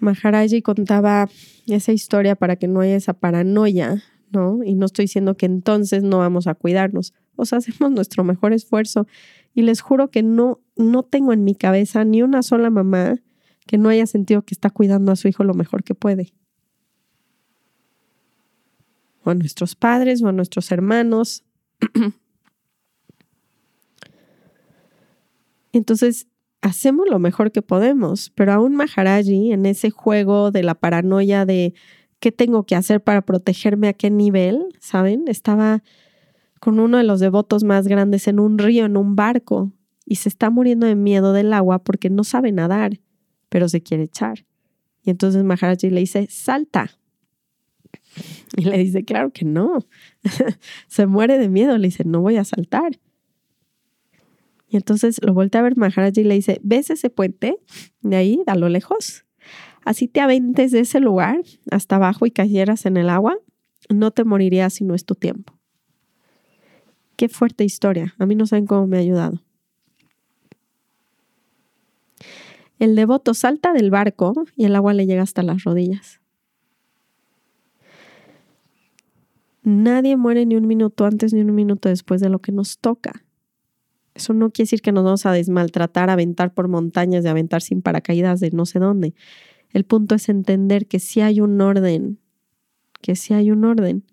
Maharaji 0.00 0.62
contaba 0.62 1.28
esa 1.66 1.92
historia 1.92 2.34
para 2.34 2.56
que 2.56 2.68
no 2.68 2.80
haya 2.80 2.96
esa 2.96 3.12
paranoia, 3.14 4.02
¿no? 4.32 4.62
Y 4.64 4.74
no 4.74 4.86
estoy 4.86 5.04
diciendo 5.04 5.36
que 5.36 5.46
entonces 5.46 6.02
no 6.02 6.18
vamos 6.18 6.46
a 6.46 6.54
cuidarnos. 6.54 7.12
O 7.36 7.44
sea, 7.44 7.58
hacemos 7.58 7.90
nuestro 7.90 8.24
mejor 8.24 8.52
esfuerzo. 8.52 9.06
Y 9.54 9.62
les 9.62 9.80
juro 9.80 10.10
que 10.10 10.22
no, 10.22 10.60
no 10.76 11.02
tengo 11.02 11.32
en 11.32 11.44
mi 11.44 11.54
cabeza 11.54 12.04
ni 12.04 12.22
una 12.22 12.42
sola 12.42 12.70
mamá 12.70 13.16
que 13.66 13.78
no 13.78 13.88
haya 13.88 14.06
sentido 14.06 14.42
que 14.42 14.54
está 14.54 14.70
cuidando 14.70 15.12
a 15.12 15.16
su 15.16 15.28
hijo 15.28 15.44
lo 15.44 15.54
mejor 15.54 15.84
que 15.84 15.94
puede. 15.94 16.34
o 19.24 19.30
a 19.30 19.34
nuestros 19.34 19.74
padres 19.74 20.22
o 20.22 20.28
a 20.28 20.32
nuestros 20.32 20.70
hermanos. 20.70 21.44
Entonces, 25.72 26.28
hacemos 26.60 27.08
lo 27.10 27.18
mejor 27.18 27.50
que 27.50 27.62
podemos, 27.62 28.30
pero 28.30 28.52
aún 28.52 28.76
Maharaji 28.76 29.52
en 29.52 29.66
ese 29.66 29.90
juego 29.90 30.52
de 30.52 30.62
la 30.62 30.74
paranoia 30.74 31.44
de 31.44 31.74
qué 32.20 32.30
tengo 32.30 32.64
que 32.64 32.76
hacer 32.76 33.02
para 33.02 33.22
protegerme 33.22 33.88
a 33.88 33.92
qué 33.92 34.10
nivel, 34.10 34.66
¿saben? 34.78 35.24
Estaba 35.26 35.82
con 36.64 36.80
uno 36.80 36.96
de 36.96 37.04
los 37.04 37.20
devotos 37.20 37.62
más 37.62 37.86
grandes 37.86 38.26
en 38.26 38.40
un 38.40 38.56
río, 38.56 38.86
en 38.86 38.96
un 38.96 39.16
barco, 39.16 39.70
y 40.06 40.14
se 40.14 40.30
está 40.30 40.48
muriendo 40.48 40.86
de 40.86 40.94
miedo 40.94 41.34
del 41.34 41.52
agua 41.52 41.84
porque 41.84 42.08
no 42.08 42.24
sabe 42.24 42.52
nadar, 42.52 43.00
pero 43.50 43.68
se 43.68 43.82
quiere 43.82 44.04
echar. 44.04 44.46
Y 45.02 45.10
entonces 45.10 45.44
Maharaji 45.44 45.90
le 45.90 46.00
dice, 46.00 46.26
salta. 46.30 46.90
Y 48.56 48.64
le 48.64 48.78
dice, 48.78 49.04
claro 49.04 49.30
que 49.30 49.44
no. 49.44 49.80
se 50.88 51.04
muere 51.04 51.38
de 51.38 51.50
miedo, 51.50 51.76
le 51.76 51.88
dice, 51.88 52.04
no 52.06 52.22
voy 52.22 52.38
a 52.38 52.44
saltar. 52.44 52.98
Y 54.66 54.78
entonces 54.78 55.20
lo 55.22 55.34
voltea 55.34 55.60
a 55.60 55.64
ver 55.64 55.76
Maharaji 55.76 56.22
y 56.22 56.24
le 56.24 56.34
dice, 56.36 56.60
¿ves 56.62 56.88
ese 56.88 57.10
puente? 57.10 57.58
De 58.00 58.16
ahí, 58.16 58.42
a 58.46 58.56
lo 58.56 58.70
lejos. 58.70 59.26
Así 59.84 60.08
te 60.08 60.22
aventes 60.22 60.72
de 60.72 60.80
ese 60.80 60.98
lugar 60.98 61.42
hasta 61.70 61.96
abajo 61.96 62.24
y 62.24 62.30
cayeras 62.30 62.86
en 62.86 62.96
el 62.96 63.10
agua, 63.10 63.36
no 63.90 64.12
te 64.12 64.24
morirías 64.24 64.72
si 64.72 64.84
no 64.84 64.94
es 64.94 65.04
tu 65.04 65.14
tiempo. 65.14 65.53
Qué 67.16 67.28
fuerte 67.28 67.64
historia. 67.64 68.14
A 68.18 68.26
mí 68.26 68.34
no 68.34 68.46
saben 68.46 68.66
cómo 68.66 68.86
me 68.86 68.96
ha 68.96 69.00
ayudado. 69.00 69.40
El 72.78 72.96
devoto 72.96 73.34
salta 73.34 73.72
del 73.72 73.90
barco 73.90 74.34
y 74.56 74.64
el 74.64 74.74
agua 74.74 74.94
le 74.94 75.06
llega 75.06 75.22
hasta 75.22 75.42
las 75.42 75.64
rodillas. 75.64 76.20
Nadie 79.62 80.16
muere 80.16 80.44
ni 80.44 80.56
un 80.56 80.66
minuto 80.66 81.06
antes 81.06 81.32
ni 81.32 81.40
un 81.40 81.54
minuto 81.54 81.88
después 81.88 82.20
de 82.20 82.28
lo 82.28 82.40
que 82.40 82.52
nos 82.52 82.78
toca. 82.78 83.24
Eso 84.14 84.34
no 84.34 84.50
quiere 84.50 84.66
decir 84.66 84.82
que 84.82 84.92
nos 84.92 85.04
vamos 85.04 85.24
a 85.26 85.32
desmaltratar, 85.32 86.10
aventar 86.10 86.52
por 86.52 86.68
montañas, 86.68 87.24
de 87.24 87.30
aventar 87.30 87.62
sin 87.62 87.80
paracaídas 87.80 88.40
de 88.40 88.50
no 88.50 88.66
sé 88.66 88.78
dónde. 88.78 89.14
El 89.70 89.84
punto 89.84 90.14
es 90.14 90.28
entender 90.28 90.86
que 90.86 91.00
sí 91.00 91.20
hay 91.20 91.40
un 91.40 91.60
orden, 91.60 92.20
que 93.00 93.16
sí 93.16 93.34
hay 93.34 93.50
un 93.50 93.64
orden. 93.64 94.04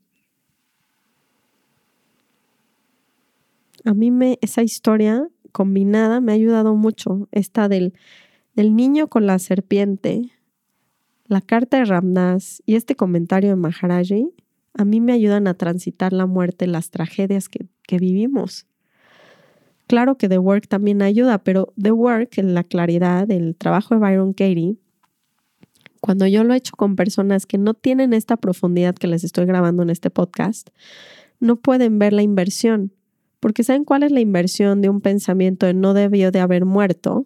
A 3.85 3.93
mí 3.93 4.11
me, 4.11 4.37
esa 4.41 4.63
historia 4.63 5.27
combinada 5.51 6.21
me 6.21 6.31
ha 6.31 6.35
ayudado 6.35 6.75
mucho. 6.75 7.27
Esta 7.31 7.67
del, 7.67 7.93
del 8.55 8.75
niño 8.75 9.07
con 9.07 9.25
la 9.25 9.39
serpiente, 9.39 10.31
la 11.25 11.41
carta 11.41 11.77
de 11.77 11.85
Ramdas 11.85 12.61
y 12.65 12.75
este 12.75 12.95
comentario 12.95 13.49
de 13.49 13.55
Maharaji, 13.55 14.33
a 14.73 14.85
mí 14.85 15.01
me 15.01 15.13
ayudan 15.13 15.47
a 15.47 15.53
transitar 15.53 16.13
la 16.13 16.25
muerte, 16.25 16.67
las 16.67 16.91
tragedias 16.91 17.49
que, 17.49 17.67
que 17.83 17.97
vivimos. 17.97 18.67
Claro 19.87 20.17
que 20.17 20.29
The 20.29 20.37
Work 20.37 20.67
también 20.67 21.01
ayuda, 21.01 21.43
pero 21.43 21.73
The 21.81 21.91
Work, 21.91 22.37
en 22.37 22.53
la 22.53 22.63
claridad 22.63 23.27
del 23.27 23.55
trabajo 23.55 23.93
de 23.93 23.99
Byron 23.99 24.31
Katie, 24.31 24.77
cuando 26.01 26.25
yo 26.25 26.43
lo 26.43 26.53
he 26.53 26.57
hecho 26.57 26.73
con 26.75 26.95
personas 26.95 27.45
que 27.45 27.57
no 27.57 27.73
tienen 27.73 28.13
esta 28.13 28.35
profundidad 28.37 28.95
que 28.95 29.07
les 29.07 29.23
estoy 29.23 29.45
grabando 29.45 29.83
en 29.83 29.89
este 29.89 30.09
podcast, 30.09 30.69
no 31.39 31.57
pueden 31.57 31.99
ver 31.99 32.11
la 32.11 32.23
inversión. 32.23 32.91
Porque 33.41 33.63
¿saben 33.63 33.83
cuál 33.83 34.03
es 34.03 34.11
la 34.11 34.21
inversión 34.21 34.81
de 34.81 34.87
un 34.87 35.01
pensamiento 35.01 35.65
de 35.65 35.73
no 35.73 35.93
debió 35.93 36.31
de 36.31 36.39
haber 36.39 36.63
muerto? 36.63 37.25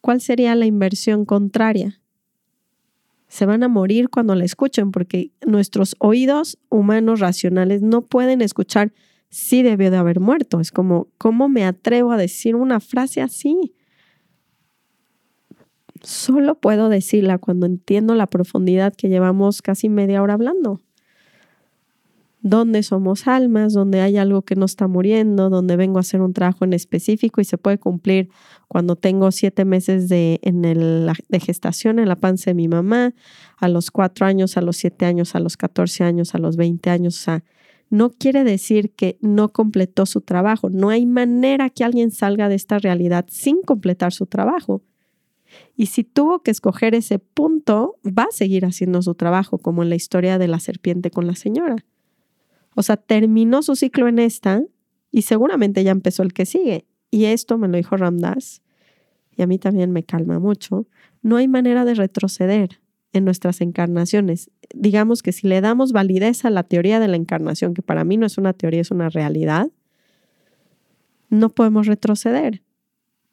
¿Cuál 0.00 0.20
sería 0.20 0.54
la 0.56 0.66
inversión 0.66 1.26
contraria? 1.26 2.00
Se 3.28 3.44
van 3.46 3.62
a 3.62 3.68
morir 3.68 4.08
cuando 4.08 4.34
la 4.34 4.44
escuchen 4.44 4.90
porque 4.90 5.30
nuestros 5.46 5.94
oídos 5.98 6.58
humanos 6.70 7.20
racionales 7.20 7.82
no 7.82 8.02
pueden 8.02 8.40
escuchar 8.40 8.92
sí 9.28 9.62
debió 9.62 9.90
de 9.90 9.98
haber 9.98 10.20
muerto. 10.20 10.58
Es 10.58 10.72
como, 10.72 11.08
¿cómo 11.18 11.50
me 11.50 11.66
atrevo 11.66 12.12
a 12.12 12.16
decir 12.16 12.56
una 12.56 12.80
frase 12.80 13.20
así? 13.20 13.74
Solo 16.00 16.54
puedo 16.54 16.88
decirla 16.88 17.36
cuando 17.36 17.66
entiendo 17.66 18.14
la 18.14 18.26
profundidad 18.26 18.94
que 18.94 19.10
llevamos 19.10 19.60
casi 19.60 19.90
media 19.90 20.22
hora 20.22 20.34
hablando. 20.34 20.80
Donde 22.46 22.82
somos 22.82 23.26
almas, 23.26 23.72
donde 23.72 24.02
hay 24.02 24.18
algo 24.18 24.42
que 24.42 24.54
no 24.54 24.66
está 24.66 24.86
muriendo, 24.86 25.48
donde 25.48 25.76
vengo 25.76 25.96
a 25.96 26.00
hacer 26.00 26.20
un 26.20 26.34
trabajo 26.34 26.66
en 26.66 26.74
específico 26.74 27.40
y 27.40 27.44
se 27.44 27.56
puede 27.56 27.78
cumplir 27.78 28.28
cuando 28.68 28.96
tengo 28.96 29.32
siete 29.32 29.64
meses 29.64 30.10
de, 30.10 30.40
en 30.42 30.60
de 30.60 31.40
gestación 31.40 31.98
en 31.98 32.06
la 32.06 32.16
panza 32.16 32.50
de 32.50 32.54
mi 32.54 32.68
mamá, 32.68 33.14
a 33.56 33.68
los 33.68 33.90
cuatro 33.90 34.26
años, 34.26 34.58
a 34.58 34.60
los 34.60 34.76
siete 34.76 35.06
años, 35.06 35.34
a 35.34 35.40
los 35.40 35.56
catorce 35.56 36.04
años, 36.04 36.34
a 36.34 36.38
los 36.38 36.58
veinte 36.58 36.90
años. 36.90 37.18
O 37.18 37.22
sea, 37.22 37.44
no 37.88 38.10
quiere 38.10 38.44
decir 38.44 38.90
que 38.90 39.16
no 39.22 39.52
completó 39.52 40.04
su 40.04 40.20
trabajo. 40.20 40.68
No 40.68 40.90
hay 40.90 41.06
manera 41.06 41.70
que 41.70 41.82
alguien 41.82 42.10
salga 42.10 42.50
de 42.50 42.56
esta 42.56 42.78
realidad 42.78 43.24
sin 43.30 43.62
completar 43.62 44.12
su 44.12 44.26
trabajo. 44.26 44.82
Y 45.76 45.86
si 45.86 46.04
tuvo 46.04 46.42
que 46.42 46.50
escoger 46.50 46.94
ese 46.94 47.18
punto, 47.18 47.96
va 48.06 48.24
a 48.24 48.32
seguir 48.32 48.66
haciendo 48.66 49.00
su 49.00 49.14
trabajo, 49.14 49.56
como 49.56 49.82
en 49.82 49.88
la 49.88 49.94
historia 49.94 50.36
de 50.38 50.48
la 50.48 50.60
serpiente 50.60 51.10
con 51.10 51.26
la 51.26 51.36
señora. 51.36 51.76
O 52.74 52.82
sea, 52.82 52.96
terminó 52.96 53.62
su 53.62 53.76
ciclo 53.76 54.08
en 54.08 54.18
esta 54.18 54.62
y 55.10 55.22
seguramente 55.22 55.84
ya 55.84 55.92
empezó 55.92 56.22
el 56.22 56.32
que 56.32 56.46
sigue. 56.46 56.86
Y 57.10 57.26
esto 57.26 57.58
me 57.58 57.68
lo 57.68 57.76
dijo 57.76 57.96
Ramdas 57.96 58.62
y 59.36 59.42
a 59.42 59.46
mí 59.46 59.58
también 59.58 59.92
me 59.92 60.02
calma 60.02 60.38
mucho. 60.38 60.86
No 61.22 61.36
hay 61.36 61.48
manera 61.48 61.84
de 61.84 61.94
retroceder 61.94 62.80
en 63.12 63.24
nuestras 63.24 63.60
encarnaciones. 63.60 64.50
Digamos 64.74 65.22
que 65.22 65.32
si 65.32 65.46
le 65.46 65.60
damos 65.60 65.92
validez 65.92 66.44
a 66.44 66.50
la 66.50 66.64
teoría 66.64 67.00
de 67.00 67.08
la 67.08 67.16
encarnación, 67.16 67.74
que 67.74 67.82
para 67.82 68.04
mí 68.04 68.16
no 68.16 68.26
es 68.26 68.38
una 68.38 68.52
teoría, 68.52 68.80
es 68.80 68.90
una 68.90 69.08
realidad, 69.08 69.68
no 71.30 71.50
podemos 71.50 71.86
retroceder. 71.86 72.62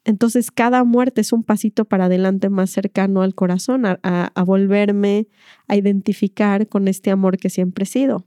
Entonces 0.04 0.50
cada 0.50 0.82
muerte 0.84 1.20
es 1.20 1.32
un 1.32 1.44
pasito 1.44 1.84
para 1.84 2.06
adelante 2.06 2.48
más 2.48 2.70
cercano 2.70 3.22
al 3.22 3.34
corazón, 3.34 3.86
a, 3.86 3.98
a, 4.02 4.44
volverme 4.44 5.28
a 5.68 5.76
identificar 5.76 6.68
con 6.68 6.88
este 6.88 7.10
amor 7.10 7.38
que 7.38 7.50
siempre 7.50 7.84
he 7.84 7.86
sido. 7.86 8.24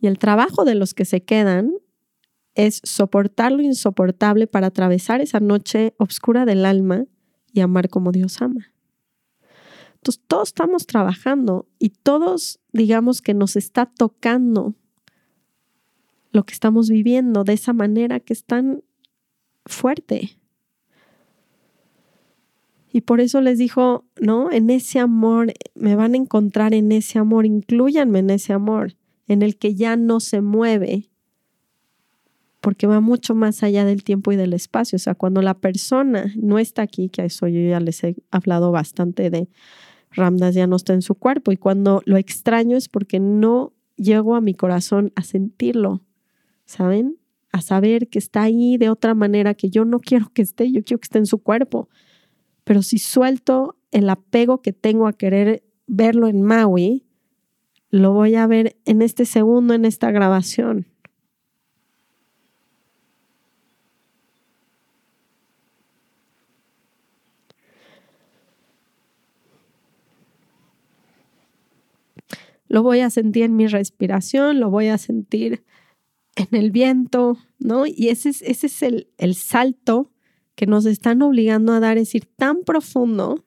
Y 0.00 0.06
el 0.06 0.18
trabajo 0.18 0.64
de 0.64 0.74
los 0.74 0.94
que 0.94 1.04
se 1.04 1.22
quedan 1.22 1.72
es 2.54 2.80
soportar 2.84 3.52
lo 3.52 3.62
insoportable 3.62 4.46
para 4.46 4.68
atravesar 4.68 5.20
esa 5.20 5.40
noche 5.40 5.94
oscura 5.98 6.44
del 6.44 6.64
alma 6.64 7.04
y 7.52 7.60
amar 7.60 7.88
como 7.88 8.12
Dios 8.12 8.42
ama. 8.42 8.72
Entonces, 9.94 10.22
todos 10.26 10.48
estamos 10.48 10.86
trabajando 10.86 11.68
y 11.78 11.90
todos, 11.90 12.60
digamos 12.72 13.20
que 13.20 13.34
nos 13.34 13.56
está 13.56 13.86
tocando 13.86 14.74
lo 16.30 16.44
que 16.44 16.52
estamos 16.52 16.88
viviendo 16.88 17.44
de 17.44 17.54
esa 17.54 17.72
manera 17.72 18.20
que 18.20 18.32
es 18.32 18.44
tan 18.44 18.82
fuerte. 19.66 20.38
Y 22.92 23.02
por 23.02 23.20
eso 23.20 23.40
les 23.40 23.58
dijo, 23.58 24.04
¿no? 24.20 24.50
En 24.50 24.70
ese 24.70 24.98
amor, 24.98 25.52
me 25.74 25.94
van 25.94 26.14
a 26.14 26.16
encontrar 26.16 26.74
en 26.74 26.90
ese 26.90 27.18
amor, 27.18 27.44
incluyanme 27.44 28.20
en 28.20 28.30
ese 28.30 28.52
amor, 28.52 28.94
en 29.28 29.42
el 29.42 29.56
que 29.56 29.74
ya 29.74 29.96
no 29.96 30.20
se 30.20 30.40
mueve, 30.40 31.10
porque 32.60 32.86
va 32.86 33.00
mucho 33.00 33.34
más 33.34 33.62
allá 33.62 33.84
del 33.84 34.02
tiempo 34.02 34.32
y 34.32 34.36
del 34.36 34.52
espacio. 34.52 34.96
O 34.96 34.98
sea, 34.98 35.14
cuando 35.14 35.42
la 35.42 35.54
persona 35.54 36.32
no 36.36 36.58
está 36.58 36.82
aquí, 36.82 37.08
que 37.08 37.24
eso 37.24 37.46
yo 37.46 37.60
ya 37.60 37.78
les 37.78 38.02
he 38.02 38.16
hablado 38.30 38.72
bastante 38.72 39.30
de 39.30 39.48
Ramdas 40.10 40.54
ya 40.54 40.66
no 40.66 40.76
está 40.76 40.94
en 40.94 41.02
su 41.02 41.14
cuerpo 41.14 41.52
y 41.52 41.56
cuando 41.56 42.02
lo 42.06 42.16
extraño 42.16 42.76
es 42.76 42.88
porque 42.88 43.20
no 43.20 43.74
llego 43.96 44.36
a 44.36 44.40
mi 44.40 44.54
corazón 44.54 45.12
a 45.16 45.22
sentirlo, 45.22 46.02
¿saben? 46.64 47.18
A 47.52 47.60
saber 47.60 48.08
que 48.08 48.18
está 48.18 48.42
ahí 48.42 48.76
de 48.78 48.90
otra 48.90 49.14
manera 49.14 49.54
que 49.54 49.70
yo 49.70 49.84
no 49.84 50.00
quiero 50.00 50.30
que 50.32 50.42
esté, 50.42 50.70
yo 50.70 50.82
quiero 50.84 51.00
que 51.00 51.06
esté 51.06 51.18
en 51.18 51.26
su 51.26 51.38
cuerpo. 51.38 51.88
Pero 52.64 52.82
si 52.82 52.98
suelto 52.98 53.76
el 53.90 54.08
apego 54.08 54.62
que 54.62 54.72
tengo 54.72 55.06
a 55.06 55.12
querer 55.12 55.62
verlo 55.86 56.28
en 56.28 56.42
Maui, 56.42 57.04
lo 57.90 58.12
voy 58.12 58.34
a 58.34 58.46
ver 58.46 58.76
en 58.84 59.02
este 59.02 59.24
segundo, 59.24 59.74
en 59.74 59.84
esta 59.84 60.10
grabación. 60.10 60.86
lo 72.68 72.82
voy 72.82 73.00
a 73.00 73.10
sentir 73.10 73.44
en 73.44 73.56
mi 73.56 73.66
respiración, 73.66 74.60
lo 74.60 74.70
voy 74.70 74.88
a 74.88 74.98
sentir 74.98 75.64
en 76.36 76.48
el 76.52 76.70
viento, 76.70 77.38
¿no? 77.58 77.86
Y 77.86 78.08
ese 78.08 78.28
es, 78.28 78.42
ese 78.42 78.66
es 78.66 78.82
el, 78.82 79.08
el 79.16 79.34
salto 79.34 80.12
que 80.54 80.66
nos 80.66 80.86
están 80.86 81.22
obligando 81.22 81.72
a 81.72 81.80
dar, 81.80 81.98
es 81.98 82.14
ir 82.14 82.26
tan 82.26 82.62
profundo, 82.64 83.44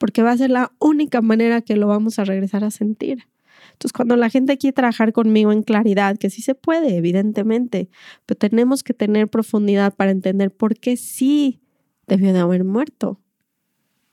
porque 0.00 0.22
va 0.22 0.30
a 0.30 0.36
ser 0.38 0.48
la 0.48 0.72
única 0.78 1.20
manera 1.20 1.60
que 1.60 1.76
lo 1.76 1.86
vamos 1.86 2.18
a 2.18 2.24
regresar 2.24 2.64
a 2.64 2.70
sentir. 2.70 3.28
Entonces, 3.72 3.92
cuando 3.92 4.16
la 4.16 4.30
gente 4.30 4.56
quiere 4.56 4.72
trabajar 4.72 5.12
conmigo 5.12 5.52
en 5.52 5.62
claridad, 5.62 6.16
que 6.16 6.30
sí 6.30 6.40
se 6.40 6.54
puede, 6.54 6.96
evidentemente, 6.96 7.90
pero 8.24 8.38
tenemos 8.38 8.82
que 8.82 8.94
tener 8.94 9.28
profundidad 9.28 9.94
para 9.94 10.10
entender 10.10 10.50
por 10.50 10.78
qué 10.78 10.96
sí 10.96 11.60
debió 12.06 12.32
de 12.32 12.38
haber 12.38 12.64
muerto. 12.64 13.20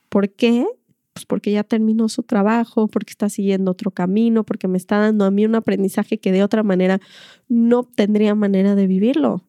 ¿Por 0.10 0.30
qué? 0.30 0.66
pues 1.14 1.26
porque 1.26 1.52
ya 1.52 1.64
terminó 1.64 2.10
su 2.10 2.22
trabajo, 2.22 2.88
porque 2.88 3.10
está 3.10 3.28
siguiendo 3.28 3.72
otro 3.72 3.90
camino, 3.90 4.44
porque 4.44 4.68
me 4.68 4.78
está 4.78 5.00
dando 5.00 5.26
a 5.26 5.32
mí 5.32 5.46
un 5.46 5.56
aprendizaje 5.56 6.20
que 6.20 6.32
de 6.32 6.44
otra 6.44 6.62
manera 6.62 7.00
no 7.48 7.86
tendría 7.86 8.36
manera 8.36 8.76
de 8.76 8.86
vivirlo. 8.86 9.44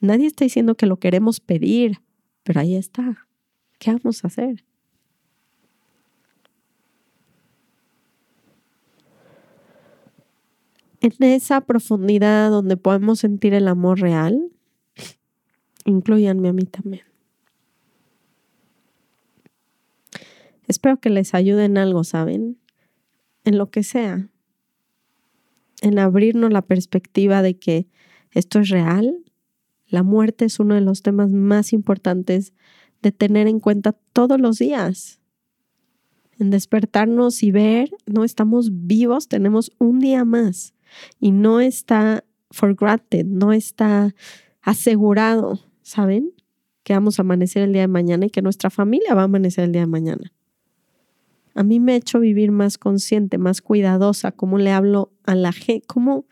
Nadie 0.00 0.28
está 0.28 0.46
diciendo 0.46 0.76
que 0.76 0.86
lo 0.86 0.96
queremos 0.96 1.40
pedir, 1.40 1.98
pero 2.44 2.60
ahí 2.60 2.76
está. 2.76 3.28
¿Qué 3.78 3.92
vamos 3.92 4.24
a 4.24 4.28
hacer? 4.28 4.64
En 11.00 11.14
esa 11.20 11.62
profundidad 11.62 12.50
donde 12.50 12.76
podemos 12.76 13.20
sentir 13.20 13.54
el 13.54 13.68
amor 13.68 14.00
real, 14.00 14.50
incluyanme 15.86 16.48
a 16.48 16.52
mí 16.52 16.64
también. 16.64 17.04
Espero 20.68 21.00
que 21.00 21.08
les 21.08 21.32
ayude 21.34 21.64
en 21.64 21.78
algo, 21.78 22.04
¿saben? 22.04 22.58
En 23.44 23.56
lo 23.56 23.70
que 23.70 23.82
sea. 23.82 24.28
En 25.80 25.98
abrirnos 25.98 26.52
la 26.52 26.62
perspectiva 26.62 27.40
de 27.40 27.58
que 27.58 27.88
esto 28.32 28.60
es 28.60 28.68
real. 28.68 29.24
La 29.86 30.02
muerte 30.02 30.44
es 30.44 30.60
uno 30.60 30.74
de 30.74 30.82
los 30.82 31.00
temas 31.00 31.30
más 31.30 31.72
importantes 31.72 32.52
de 33.00 33.10
tener 33.10 33.48
en 33.48 33.58
cuenta 33.58 33.92
todos 34.12 34.38
los 34.38 34.58
días. 34.58 35.18
En 36.38 36.50
despertarnos 36.50 37.42
y 37.42 37.52
ver, 37.52 37.90
no 38.04 38.22
estamos 38.22 38.86
vivos, 38.86 39.28
tenemos 39.28 39.72
un 39.78 39.98
día 39.98 40.26
más 40.26 40.74
y 41.18 41.32
no 41.32 41.60
está 41.60 42.24
for 42.50 42.74
granted, 42.74 43.26
no 43.26 43.52
está 43.52 44.14
asegurado, 44.62 45.60
¿saben? 45.82 46.32
Que 46.82 46.94
vamos 46.94 47.18
a 47.18 47.22
amanecer 47.22 47.62
el 47.62 47.72
día 47.72 47.82
de 47.82 47.88
mañana 47.88 48.26
y 48.26 48.30
que 48.30 48.42
nuestra 48.42 48.70
familia 48.70 49.14
va 49.14 49.22
a 49.22 49.24
amanecer 49.24 49.64
el 49.64 49.72
día 49.72 49.82
de 49.82 49.86
mañana 49.86 50.32
a 51.54 51.62
mí 51.62 51.80
me 51.80 51.92
ha 51.92 51.96
hecho 51.96 52.20
vivir 52.20 52.52
más 52.52 52.78
consciente, 52.78 53.38
más 53.38 53.60
cuidadosa, 53.60 54.32
cómo 54.32 54.58
le 54.58 54.70
hablo 54.70 55.12
a 55.24 55.34
la 55.34 55.52
gente, 55.52 55.84
cómo, 55.86 56.26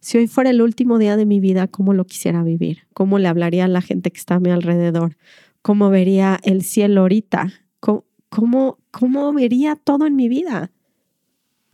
si 0.00 0.18
hoy 0.18 0.26
fuera 0.26 0.50
el 0.50 0.62
último 0.62 0.98
día 0.98 1.16
de 1.16 1.26
mi 1.26 1.40
vida, 1.40 1.66
cómo 1.66 1.94
lo 1.94 2.04
quisiera 2.04 2.42
vivir, 2.42 2.86
cómo 2.94 3.18
le 3.18 3.28
hablaría 3.28 3.66
a 3.66 3.68
la 3.68 3.82
gente 3.82 4.10
que 4.10 4.18
está 4.18 4.36
a 4.36 4.40
mi 4.40 4.50
alrededor, 4.50 5.16
cómo 5.62 5.90
vería 5.90 6.38
el 6.42 6.62
cielo 6.62 7.02
ahorita, 7.02 7.52
cómo, 7.80 8.78
cómo, 8.90 9.32
vería 9.32 9.76
todo 9.76 10.06
en 10.06 10.16
mi 10.16 10.28
vida, 10.28 10.72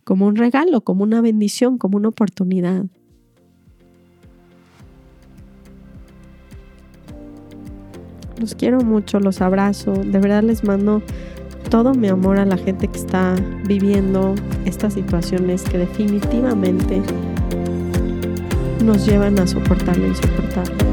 como 0.03 0.27
un 0.27 0.35
regalo, 0.35 0.81
como 0.81 1.03
una 1.03 1.21
bendición, 1.21 1.77
como 1.77 1.97
una 1.97 2.09
oportunidad. 2.09 2.85
Los 8.39 8.55
quiero 8.55 8.81
mucho, 8.81 9.19
los 9.19 9.41
abrazo, 9.41 9.93
de 9.93 10.19
verdad 10.19 10.43
les 10.43 10.63
mando 10.63 11.01
todo 11.69 11.93
mi 11.93 12.07
amor 12.07 12.39
a 12.39 12.45
la 12.45 12.57
gente 12.57 12.87
que 12.87 12.97
está 12.97 13.35
viviendo 13.65 14.35
estas 14.65 14.93
situaciones 14.93 15.63
que 15.63 15.77
definitivamente 15.77 17.01
nos 18.83 19.05
llevan 19.05 19.39
a 19.39 19.47
soportar 19.47 19.97
lo 19.97 20.07
insoportable. 20.07 20.92